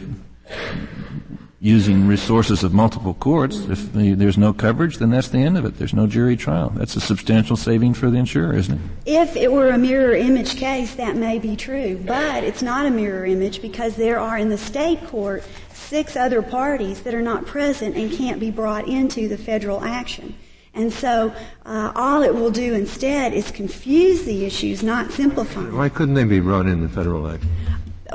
[1.62, 3.56] using resources of multiple courts.
[3.68, 5.78] If the, there's no coverage, then that's the end of it.
[5.78, 6.70] There's no jury trial.
[6.70, 8.80] That's a substantial saving for the insurer, isn't it?
[9.06, 12.02] If it were a mirror image case, that may be true.
[12.04, 16.42] But it's not a mirror image because there are in the state court six other
[16.42, 20.34] parties that are not present and can't be brought into the federal action.
[20.74, 21.32] And so
[21.64, 25.60] uh, all it will do instead is confuse the issues, not simplify.
[25.60, 27.50] Why couldn't they be brought in the federal action?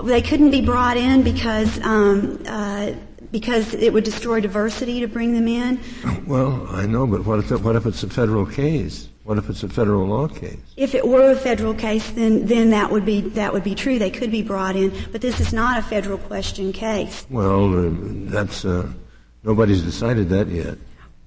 [0.04, 2.92] They couldn't be brought in because um, uh,
[3.32, 5.80] because it would destroy diversity to bring them in.
[6.26, 9.10] Well, I know, but what if, what if it's a federal case?
[9.24, 10.58] What if it's a federal law case?
[10.78, 14.00] If it were a federal case, then then that would be that would be true.
[14.00, 17.26] They could be brought in, but this is not a federal question case.
[17.30, 17.92] Well, uh,
[18.32, 18.90] that's uh,
[19.44, 20.78] nobody's decided that yet.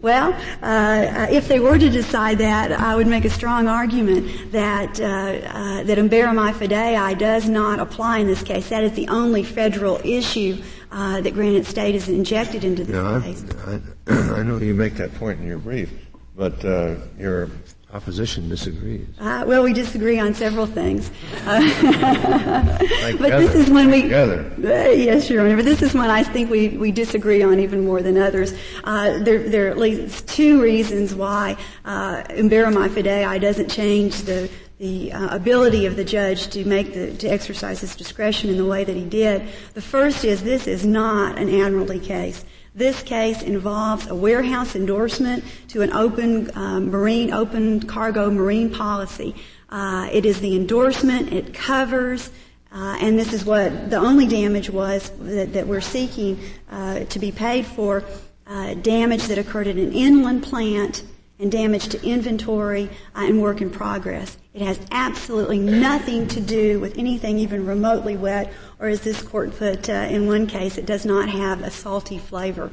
[0.03, 0.32] Well,
[0.62, 5.05] uh, if they were to decide that, I would make a strong argument that uh,
[5.05, 8.70] uh, that fidei does not apply in this case.
[8.70, 13.20] That is the only federal issue uh, that Granite State has injected into this yeah,
[13.22, 13.44] case.
[13.66, 15.90] I, I, know you make that point in your brief,
[16.34, 17.51] but uh, your
[17.93, 19.07] opposition disagrees.
[19.18, 21.11] Uh, well, we disagree on several things.
[21.45, 21.61] Uh,
[23.18, 24.03] but this is when we.
[24.03, 24.53] Together.
[24.59, 25.57] Uh, yes, Your Honor.
[25.57, 28.55] But this is when I think we, we disagree on even more than others.
[28.84, 35.12] Uh, there, there are at least two reasons why uh, fidei doesn't change the the
[35.12, 38.82] uh, ability of the judge to make the, to exercise his discretion in the way
[38.82, 39.47] that he did.
[39.74, 42.47] The first is this is not an admiralty case.
[42.75, 49.35] This case involves a warehouse endorsement to an open uh, marine, open cargo marine policy.
[49.68, 51.33] Uh, it is the endorsement.
[51.33, 52.31] It covers,
[52.73, 56.39] uh, and this is what the only damage was that, that we're seeking
[56.71, 58.05] uh, to be paid for.
[58.47, 61.05] Uh, damage that occurred at an inland plant
[61.41, 62.84] and damage to inventory
[63.16, 64.36] uh, and work in progress.
[64.53, 69.57] It has absolutely nothing to do with anything even remotely wet, or as this court
[69.57, 72.70] put uh, in one case, it does not have a salty flavor.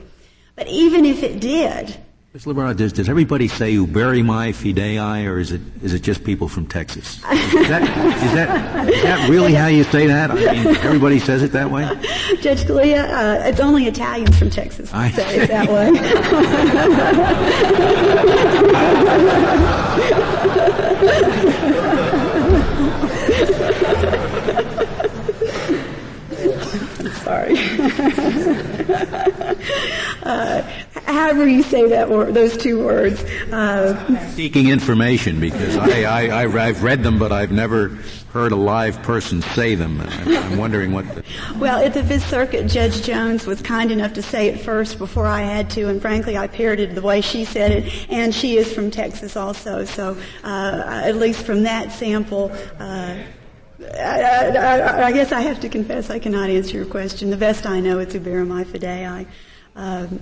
[0.56, 1.98] But even if it did,
[2.38, 2.46] Ms.
[2.46, 6.24] LeBron, does, does everybody say you bury my fidei, or is it is it just
[6.24, 7.16] people from Texas?
[7.32, 10.30] Is that, is that, is that really how you say that?
[10.30, 11.88] I mean, everybody says it that way?
[12.40, 15.92] Judge Scalia, uh, it's only Italians from Texas who say it that way.
[27.24, 27.58] Sorry.
[30.24, 30.62] uh,
[31.08, 33.24] however you say that word, those two words.
[33.52, 37.98] Uh, Seeking information because I, I, I've read them, but I've never
[38.34, 40.00] heard a live person say them.
[40.02, 41.06] I'm wondering what.
[41.16, 41.24] The...
[41.58, 45.26] Well, at the Fifth Circuit, Judge Jones was kind enough to say it first before
[45.26, 48.10] I had to, and frankly, I parroted the way she said it.
[48.10, 52.52] And she is from Texas also, so uh, at least from that sample.
[52.80, 53.18] Uh,
[53.80, 54.22] I,
[54.58, 57.30] I, I, guess I have to confess I cannot answer your question.
[57.30, 59.28] The best I know is Uberrimae Fidei.
[59.76, 60.20] Um,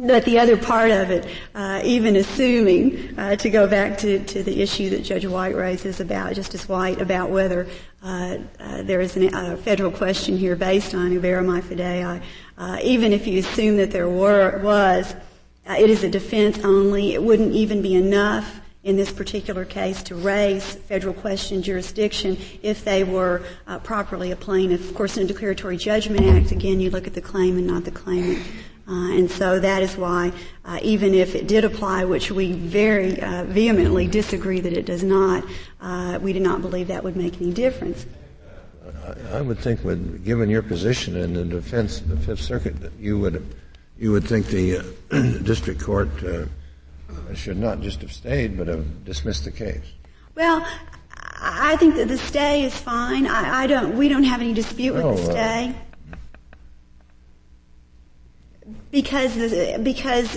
[0.00, 4.42] but the other part of it, uh, even assuming, uh, to go back to, to
[4.44, 7.66] the issue that Judge White raises about, Justice White, about whether
[8.02, 12.22] uh, uh there is a uh, federal question here based on Uberrimae Fidei,
[12.56, 15.16] uh, even if you assume that there were, was,
[15.66, 17.14] it is a defense only.
[17.14, 22.84] It wouldn't even be enough in this particular case to raise federal question jurisdiction if
[22.84, 24.88] they were uh, properly a plaintiff.
[24.88, 27.84] Of course, in a declaratory judgment act, again, you look at the claim and not
[27.84, 28.38] the claimant.
[28.88, 30.32] Uh, and so that is why,
[30.64, 35.04] uh, even if it did apply, which we very uh, vehemently disagree that it does
[35.04, 35.44] not,
[35.82, 38.06] uh, we do not believe that would make any difference.
[39.30, 42.92] I would think, with, given your position in the defense, of the Fifth Circuit, that
[42.94, 43.54] you would
[43.98, 44.82] you would think the uh,
[45.42, 46.46] district court uh,
[47.34, 49.84] should not just have stayed, but have dismissed the case.
[50.34, 50.66] Well,
[51.40, 53.26] I think that the stay is fine.
[53.26, 53.98] I, I don't.
[53.98, 55.74] We don't have any dispute with the stay
[58.90, 59.34] because
[59.78, 60.36] because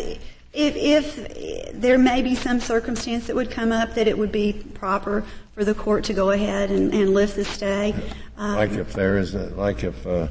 [0.53, 4.53] if, if there may be some circumstance that would come up that it would be
[4.73, 5.23] proper
[5.53, 7.95] for the court to go ahead and, and lift the stay.
[8.37, 10.27] Um, like if there is, a, like if uh,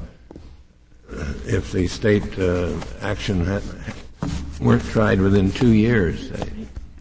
[1.45, 3.63] if the state uh, action had,
[4.59, 6.31] weren't tried within two years.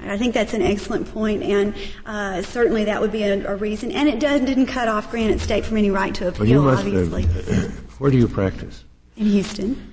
[0.02, 1.74] I think that's an excellent point, and
[2.06, 3.92] uh, certainly that would be a, a, reason.
[3.92, 7.24] And it does, didn't cut off Granite State from any right to appeal, well, obviously.
[7.24, 8.84] Have, where do you practice?
[9.16, 9.89] In Houston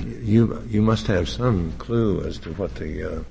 [0.00, 3.22] you you must have some clue as to what the uh,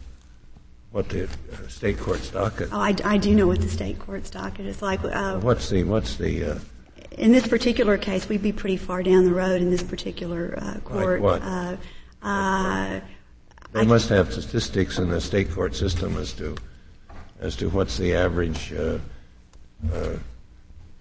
[0.92, 1.30] what the
[1.68, 2.70] state court's docket.
[2.72, 5.04] Oh, I, I do know what the state court's docket is like.
[5.04, 6.60] Uh, what's the what's the uh,
[7.12, 10.80] in this particular case, we'd be pretty far down the road in this particular uh,
[10.80, 11.22] court.
[11.22, 11.42] Like what?
[11.42, 11.78] Uh,
[12.24, 13.00] uh,
[13.74, 16.58] they I must have statistics in the state court system as to
[17.40, 18.74] as to what's the average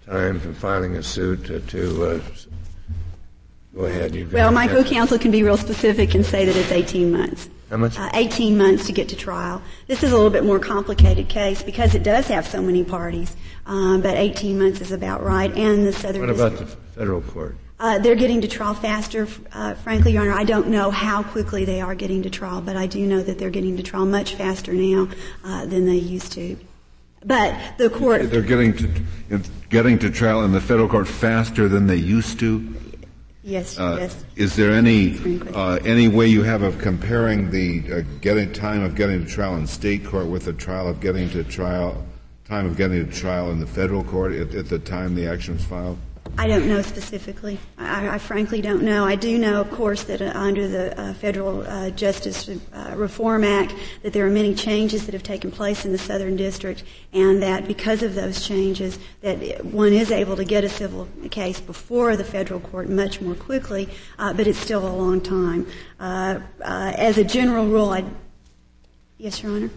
[0.05, 2.21] time from filing a suit to, to
[3.73, 4.33] Go ahead.
[4.33, 7.49] well, my co-counsel can be real specific and say that it's 18 months.
[7.69, 7.97] How much?
[7.97, 9.61] Uh, 18 months to get to trial.
[9.87, 13.33] This is a little bit more complicated case because it does have so many parties,
[13.65, 15.55] um, but 18 months is about right.
[15.55, 16.21] And the Southern.
[16.21, 17.55] What about the federal court?
[17.79, 19.25] Uh, they're getting to trial faster.
[19.53, 22.75] Uh, frankly, Your Honor, I don't know how quickly they are getting to trial, but
[22.75, 25.07] I do know that they're getting to trial much faster now
[25.45, 26.57] uh, than they used to.
[27.23, 28.29] But the court.
[28.29, 32.75] They're getting to getting to trial in the federal court faster than they used to.
[33.43, 34.23] Yes, uh, yes.
[34.35, 35.17] Is there any
[35.53, 39.55] uh, any way you have of comparing the uh, getting time of getting to trial
[39.55, 42.05] in state court with the trial of getting to trial
[42.45, 45.55] time of getting to trial in the federal court at, at the time the action
[45.55, 45.97] was filed?
[46.37, 47.59] I don't know specifically.
[47.77, 49.05] I, I, frankly don't know.
[49.05, 53.43] I do know, of course, that uh, under the uh, Federal uh, Justice uh, Reform
[53.43, 57.41] Act, that there are many changes that have taken place in the Southern District, and
[57.43, 62.15] that because of those changes, that one is able to get a civil case before
[62.15, 65.67] the federal court much more quickly, uh, but it's still a long time.
[65.99, 68.05] Uh, as a general rule, I.
[69.17, 69.69] Yes, Your Honor.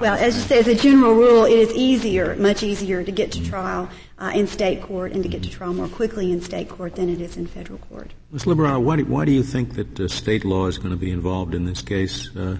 [0.00, 3.32] Well, as you say, as a general rule, it is easier, much easier, to get
[3.32, 3.88] to trial
[4.24, 7.10] uh, in state court and to get to trial more quickly in state court than
[7.10, 8.12] it is in federal court.
[8.32, 8.44] Ms.
[8.44, 11.10] Liberato, why do, why do you think that uh, state law is going to be
[11.10, 12.34] involved in this case?
[12.34, 12.56] Uh,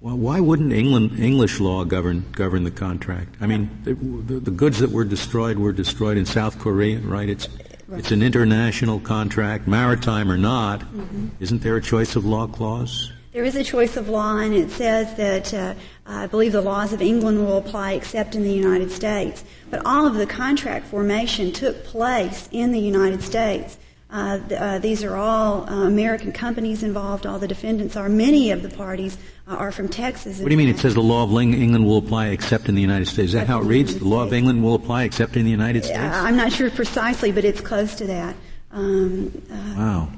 [0.00, 3.36] well, why wouldn't England, English law govern govern the contract?
[3.40, 7.28] I mean, the, the, the, goods that were destroyed were destroyed in South Korea, right?
[7.28, 7.48] It's
[7.86, 7.98] right.
[7.98, 10.80] it's an international contract, maritime or not.
[10.80, 11.28] Mm-hmm.
[11.40, 13.12] Isn't there a choice of law clause?
[13.32, 15.74] There is a choice of law, and it says that uh,
[16.04, 19.44] I believe the laws of England will apply except in the United States.
[19.70, 23.78] But all of the contract formation took place in the United States.
[24.10, 27.24] Uh, uh, these are all uh, American companies involved.
[27.24, 28.08] All the defendants are.
[28.08, 29.16] Many of the parties
[29.46, 30.40] uh, are from Texas.
[30.40, 30.68] What do you mean?
[30.68, 33.26] It says the law of England will apply except in the United States.
[33.26, 33.96] Is that how it reads?
[33.96, 36.00] The law of England will apply except in the United States.
[36.00, 38.34] I'm not sure precisely, but it's close to that.
[38.72, 40.08] Um, uh, wow.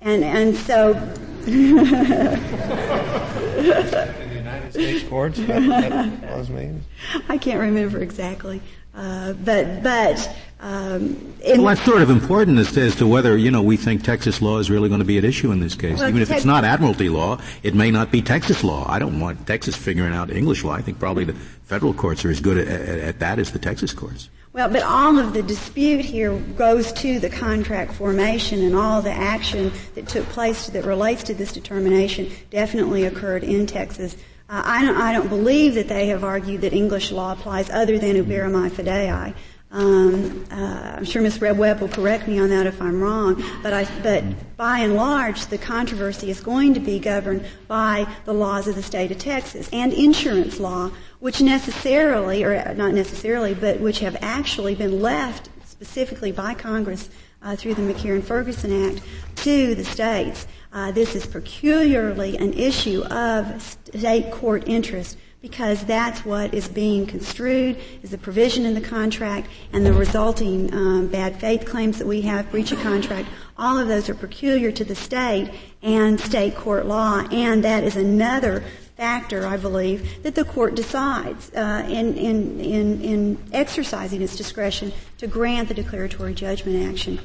[0.00, 0.94] And and so.
[1.44, 1.50] The
[4.34, 5.38] United States courts?
[5.46, 6.84] That, that means?
[7.28, 8.60] I can't remember exactly.
[8.94, 13.62] Uh, but but um, well, that's sort of important as, as, to whether you know
[13.62, 15.98] we think Texas law is really going to be at issue in this case.
[15.98, 18.84] Well, Even if it's not Admiralty law, it may not be Texas law.
[18.86, 20.72] I don't want Texas figuring out English law.
[20.72, 23.58] I think probably the federal courts are as good at, at, at that as the
[23.58, 24.28] Texas courts.
[24.52, 29.12] Well, but all of the dispute here goes to the contract formation and all the
[29.12, 34.16] action that took place that relates to this determination definitely occurred in Texas.
[34.50, 38.16] I, don't, I don't believe that they have argued that English law applies other than
[38.16, 39.32] Uberrimae Fidei.
[39.70, 41.40] Um, uh, I'm sure Ms.
[41.40, 44.24] Reb Webb will correct me on that if I'm wrong, but, I, but
[44.56, 48.82] by and large, the controversy is going to be governed by the laws of the
[48.82, 50.90] state of Texas and insurance law,
[51.20, 57.08] which necessarily, or not necessarily, but which have actually been left specifically by Congress
[57.42, 59.02] uh, through the McCarran-Ferguson Act
[59.36, 60.48] to the states.
[60.72, 67.06] Uh, this is peculiarly an issue of state court interest because that's what is being
[67.06, 72.06] construed is the provision in the contract and the resulting um, bad faith claims that
[72.06, 73.28] we have, breach of contract.
[73.58, 75.50] All of those are peculiar to the state
[75.82, 78.62] and state court law, and that is another
[79.00, 84.92] factor, I believe, that the court decides uh, in, in, in, in exercising its discretion
[85.16, 87.18] to grant the declaratory judgment action.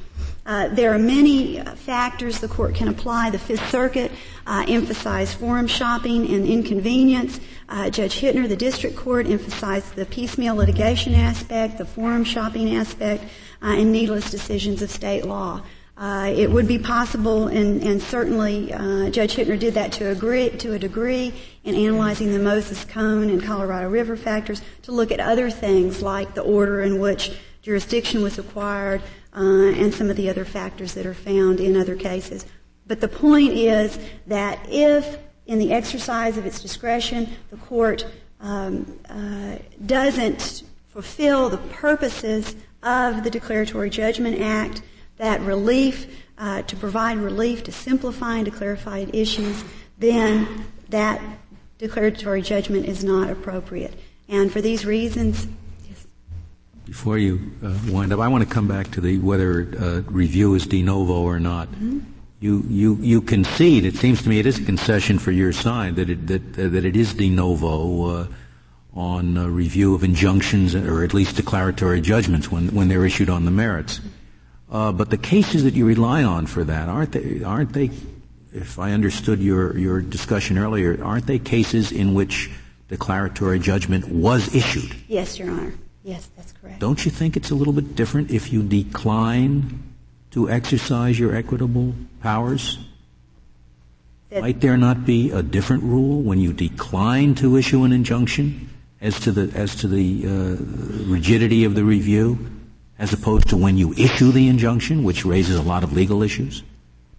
[0.45, 3.29] Uh, there are many factors the court can apply.
[3.29, 4.13] The Fifth Circuit
[4.47, 7.41] uh, emphasized forum shopping and inconvenience.
[7.67, 13.25] Uh, Judge Hittner, the district court, emphasized the piecemeal litigation aspect, the forum shopping aspect,
[13.61, 15.61] uh, and needless decisions of state law.
[15.97, 20.13] Uh, it would be possible, and, and certainly uh, Judge Hittner did that to,
[20.57, 21.33] to a degree
[21.63, 26.33] in analyzing the Moses Cone and Colorado River factors, to look at other things like
[26.33, 27.31] the order in which
[27.61, 29.01] jurisdiction was acquired
[29.35, 32.45] uh, and some of the other factors that are found in other cases.
[32.87, 38.05] But the point is that if in the exercise of its discretion, the court
[38.41, 44.81] um, uh, doesn't fulfill the purposes of the Declaratory Judgment Act,
[45.17, 46.07] that relief,
[46.37, 49.63] uh, to provide relief to simplify and to clarify issues,
[49.97, 51.21] then that
[51.77, 53.93] declaratory judgment is not appropriate.
[54.27, 55.47] And for these reasons,
[55.87, 56.07] yes.
[56.85, 60.55] Before you uh, wind up, I want to come back to the whether uh, review
[60.55, 61.69] is de novo or not.
[61.69, 65.51] Mm-hmm you, you, you concede, it seems to me it is a concession for your
[65.51, 68.27] side that it, that, uh, that it is de novo uh,
[68.93, 73.45] on uh, review of injunctions or at least declaratory judgments when, when they're issued on
[73.45, 73.99] the merits.
[74.75, 77.89] Uh, but the cases that you rely on for that, aren't they, aren't they,
[78.51, 82.51] if I understood your, your discussion earlier, aren't they cases in which
[82.89, 84.93] declaratory judgment was issued?
[85.07, 85.73] Yes, Your Honor.
[86.03, 86.81] Yes, that's correct.
[86.81, 89.81] Don't you think it's a little bit different if you decline
[90.31, 92.77] to exercise your equitable powers?
[94.29, 98.69] Might there not be a different rule when you decline to issue an injunction
[98.99, 102.54] as to the, as to the uh, rigidity of the review,
[102.97, 106.63] as opposed to when you issue the injunction, which raises a lot of legal issues?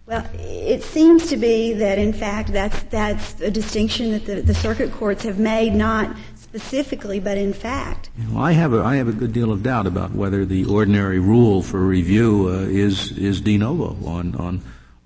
[0.06, 4.54] Well, it seems to be that, in fact, that's, that's a distinction that the, the
[4.54, 8.08] circuit courts have made, not specifically, but in fact.
[8.30, 11.18] Well, I have a, I have a good deal of doubt about whether the ordinary
[11.18, 14.62] rule for review uh, is is de novo on on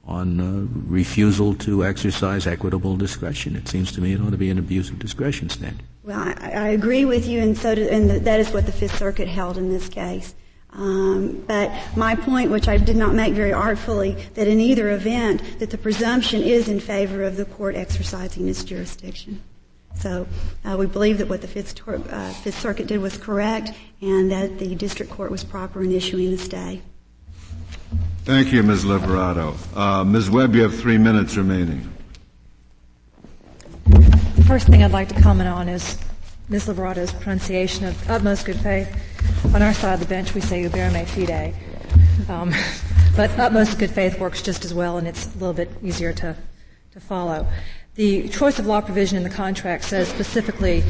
[0.07, 3.57] on uh, refusal to exercise equitable discretion.
[3.57, 5.85] It seems to me it ought to be an abuse of discretion standard.
[6.05, 8.99] Well, I, I agree with you, and so do, and that is what the Fifth
[8.99, 10.35] Circuit held in this case.
[10.73, 15.43] Um, but my point, which I did not make very artfully, that in either event,
[15.59, 19.43] that the presumption is in favor of the court exercising its jurisdiction.
[19.97, 20.27] So
[20.65, 24.59] uh, we believe that what the Fifth, uh, Fifth, Circuit did was correct and that
[24.59, 26.81] the district court was proper in issuing the stay.
[28.25, 28.85] Thank you, Ms.
[28.85, 29.57] Liberato.
[29.77, 30.31] Uh, Ms.
[30.31, 31.91] Webb, you have three minutes remaining.
[33.87, 35.99] The first thing I'd like to comment on is
[36.49, 36.67] Ms.
[36.67, 38.89] Liberato's pronunciation of utmost good faith.
[39.55, 41.55] On our side of the bench, we say ubere me fide.
[42.29, 42.53] Um,
[43.17, 46.37] but utmost good faith works just as well, and it's a little bit easier to,
[46.93, 47.47] to follow.
[47.97, 50.85] The choice of law provision in the contract says specifically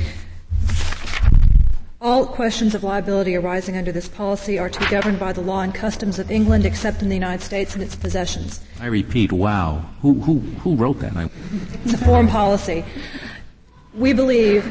[2.01, 5.61] all questions of liability arising under this policy are to be governed by the law
[5.61, 8.61] and customs of England, except in the United States and its possessions.
[8.80, 9.84] I repeat, wow.
[10.01, 11.30] Who, who, who wrote that?
[11.84, 12.84] It's a foreign policy.
[13.92, 14.64] We believe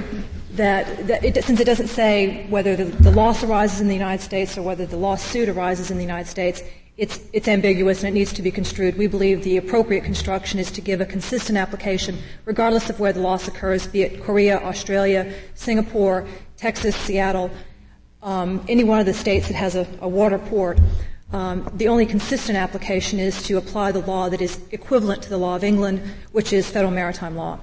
[0.60, 4.22] that, that it, since it doesn't say whether the, the loss arises in the United
[4.22, 6.62] States or whether the lawsuit arises in the United States,
[6.97, 8.97] it's, it's ambiguous and it needs to be construed.
[8.97, 13.22] We believe the appropriate construction is to give a consistent application regardless of where the
[13.22, 17.49] loss occurs, be it Korea, Australia, Singapore, Texas, Seattle,
[18.22, 20.78] um, any one of the states that has a, a water port.
[21.32, 25.38] Um, the only consistent application is to apply the law that is equivalent to the
[25.38, 26.01] law of England,
[26.34, 27.60] which is federal maritime law.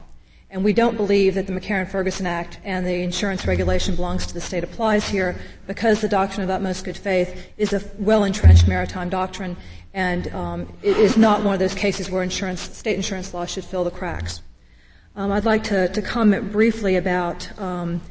[0.48, 4.40] And we don't believe that the McCarran-Ferguson Act and the insurance regulation belongs to the
[4.40, 5.36] state applies here
[5.66, 9.56] because the doctrine of utmost good faith is a well-entrenched maritime doctrine
[9.96, 13.64] and um, it is not one of those cases where insurance, state insurance law should
[13.64, 14.42] fill the cracks.
[15.16, 18.02] Um, I'd like to, to, comment briefly about um,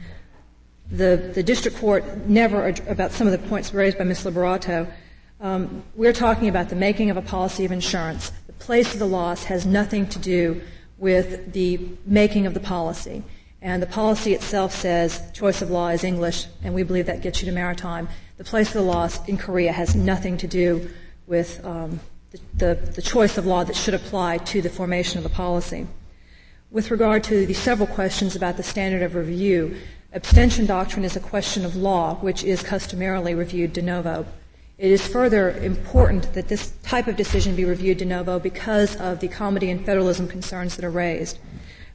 [0.89, 4.23] the, the district court never, ad- about some of the points raised by Ms.
[4.23, 4.91] Liberato,
[5.39, 8.31] um, we're talking about the making of a policy of insurance.
[8.47, 10.61] The place of the loss has nothing to do
[10.98, 13.24] with the making of the policy.
[13.62, 17.41] And the policy itself says choice of law is English, and we believe that gets
[17.41, 18.08] you to maritime.
[18.38, 20.89] The place of the law in Korea has nothing to do
[21.26, 22.00] with um,
[22.32, 25.88] the, the, the choice of law that should apply to the formation of the policy.
[26.70, 29.78] With regard to the several questions about the standard of review,
[30.14, 34.26] abstention doctrine is a question of law which is customarily reviewed de novo.
[34.78, 39.21] It is further important that this type of decision be reviewed de novo because of
[39.21, 41.39] the comity and federalism concerns that are raised.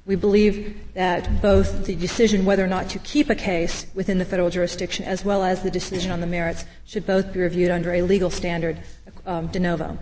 [0.06, 4.24] We believe that both the decision whether or not to keep a case within the
[4.24, 7.92] federal jurisdiction as well as the decision on the merits should both be reviewed under
[7.92, 8.78] a legal standard
[9.26, 9.98] um, de novo.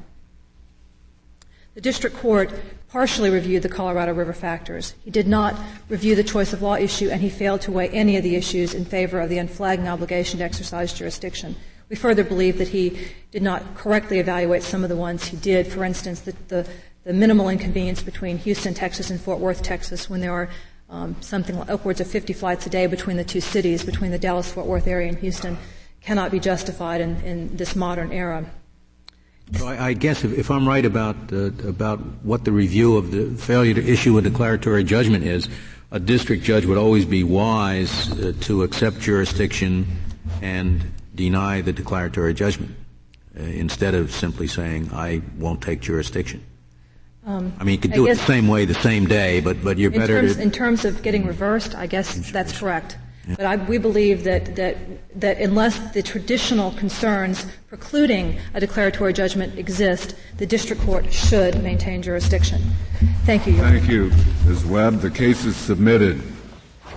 [1.74, 2.52] The district court
[2.90, 4.94] partially reviewed the Colorado River factors.
[5.04, 5.58] He did not
[5.88, 8.72] review the choice of law issue and he failed to weigh any of the issues
[8.72, 11.56] in favor of the unflagging obligation to exercise jurisdiction.
[11.88, 12.98] We further believe that he
[13.30, 15.66] did not correctly evaluate some of the ones he did.
[15.66, 16.68] For instance, the, the,
[17.04, 20.50] the minimal inconvenience between Houston, Texas and Fort Worth, Texas when there are
[20.90, 24.66] um, something upwards of 50 flights a day between the two cities, between the Dallas-Fort
[24.66, 25.58] Worth area and Houston,
[26.00, 28.46] cannot be justified in, in this modern era.
[29.56, 33.10] So I, I guess if, if, I'm right about uh, about what the review of
[33.10, 35.48] the failure to issue a declaratory judgment is,
[35.90, 39.86] a district judge would always be wise uh, to accept jurisdiction
[40.42, 40.82] and
[41.18, 42.74] deny the declaratory judgment
[43.38, 46.44] uh, instead of simply saying I won't take jurisdiction.
[47.26, 49.76] Um, I mean, you could do it the same way the same day, but but
[49.76, 50.22] you're better.
[50.22, 52.96] Terms, to, in terms of getting reversed, I guess that's correct.
[53.36, 54.76] But I, we believe that, that,
[55.20, 62.00] that unless the traditional concerns precluding a declaratory judgment exist, the district court should maintain
[62.00, 62.62] jurisdiction.
[63.26, 63.58] Thank you.
[63.58, 64.10] Thank you,
[64.46, 64.64] Ms.
[64.64, 65.00] Webb.
[65.00, 66.22] The case is submitted.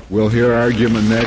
[0.09, 1.19] We'll hear argument next.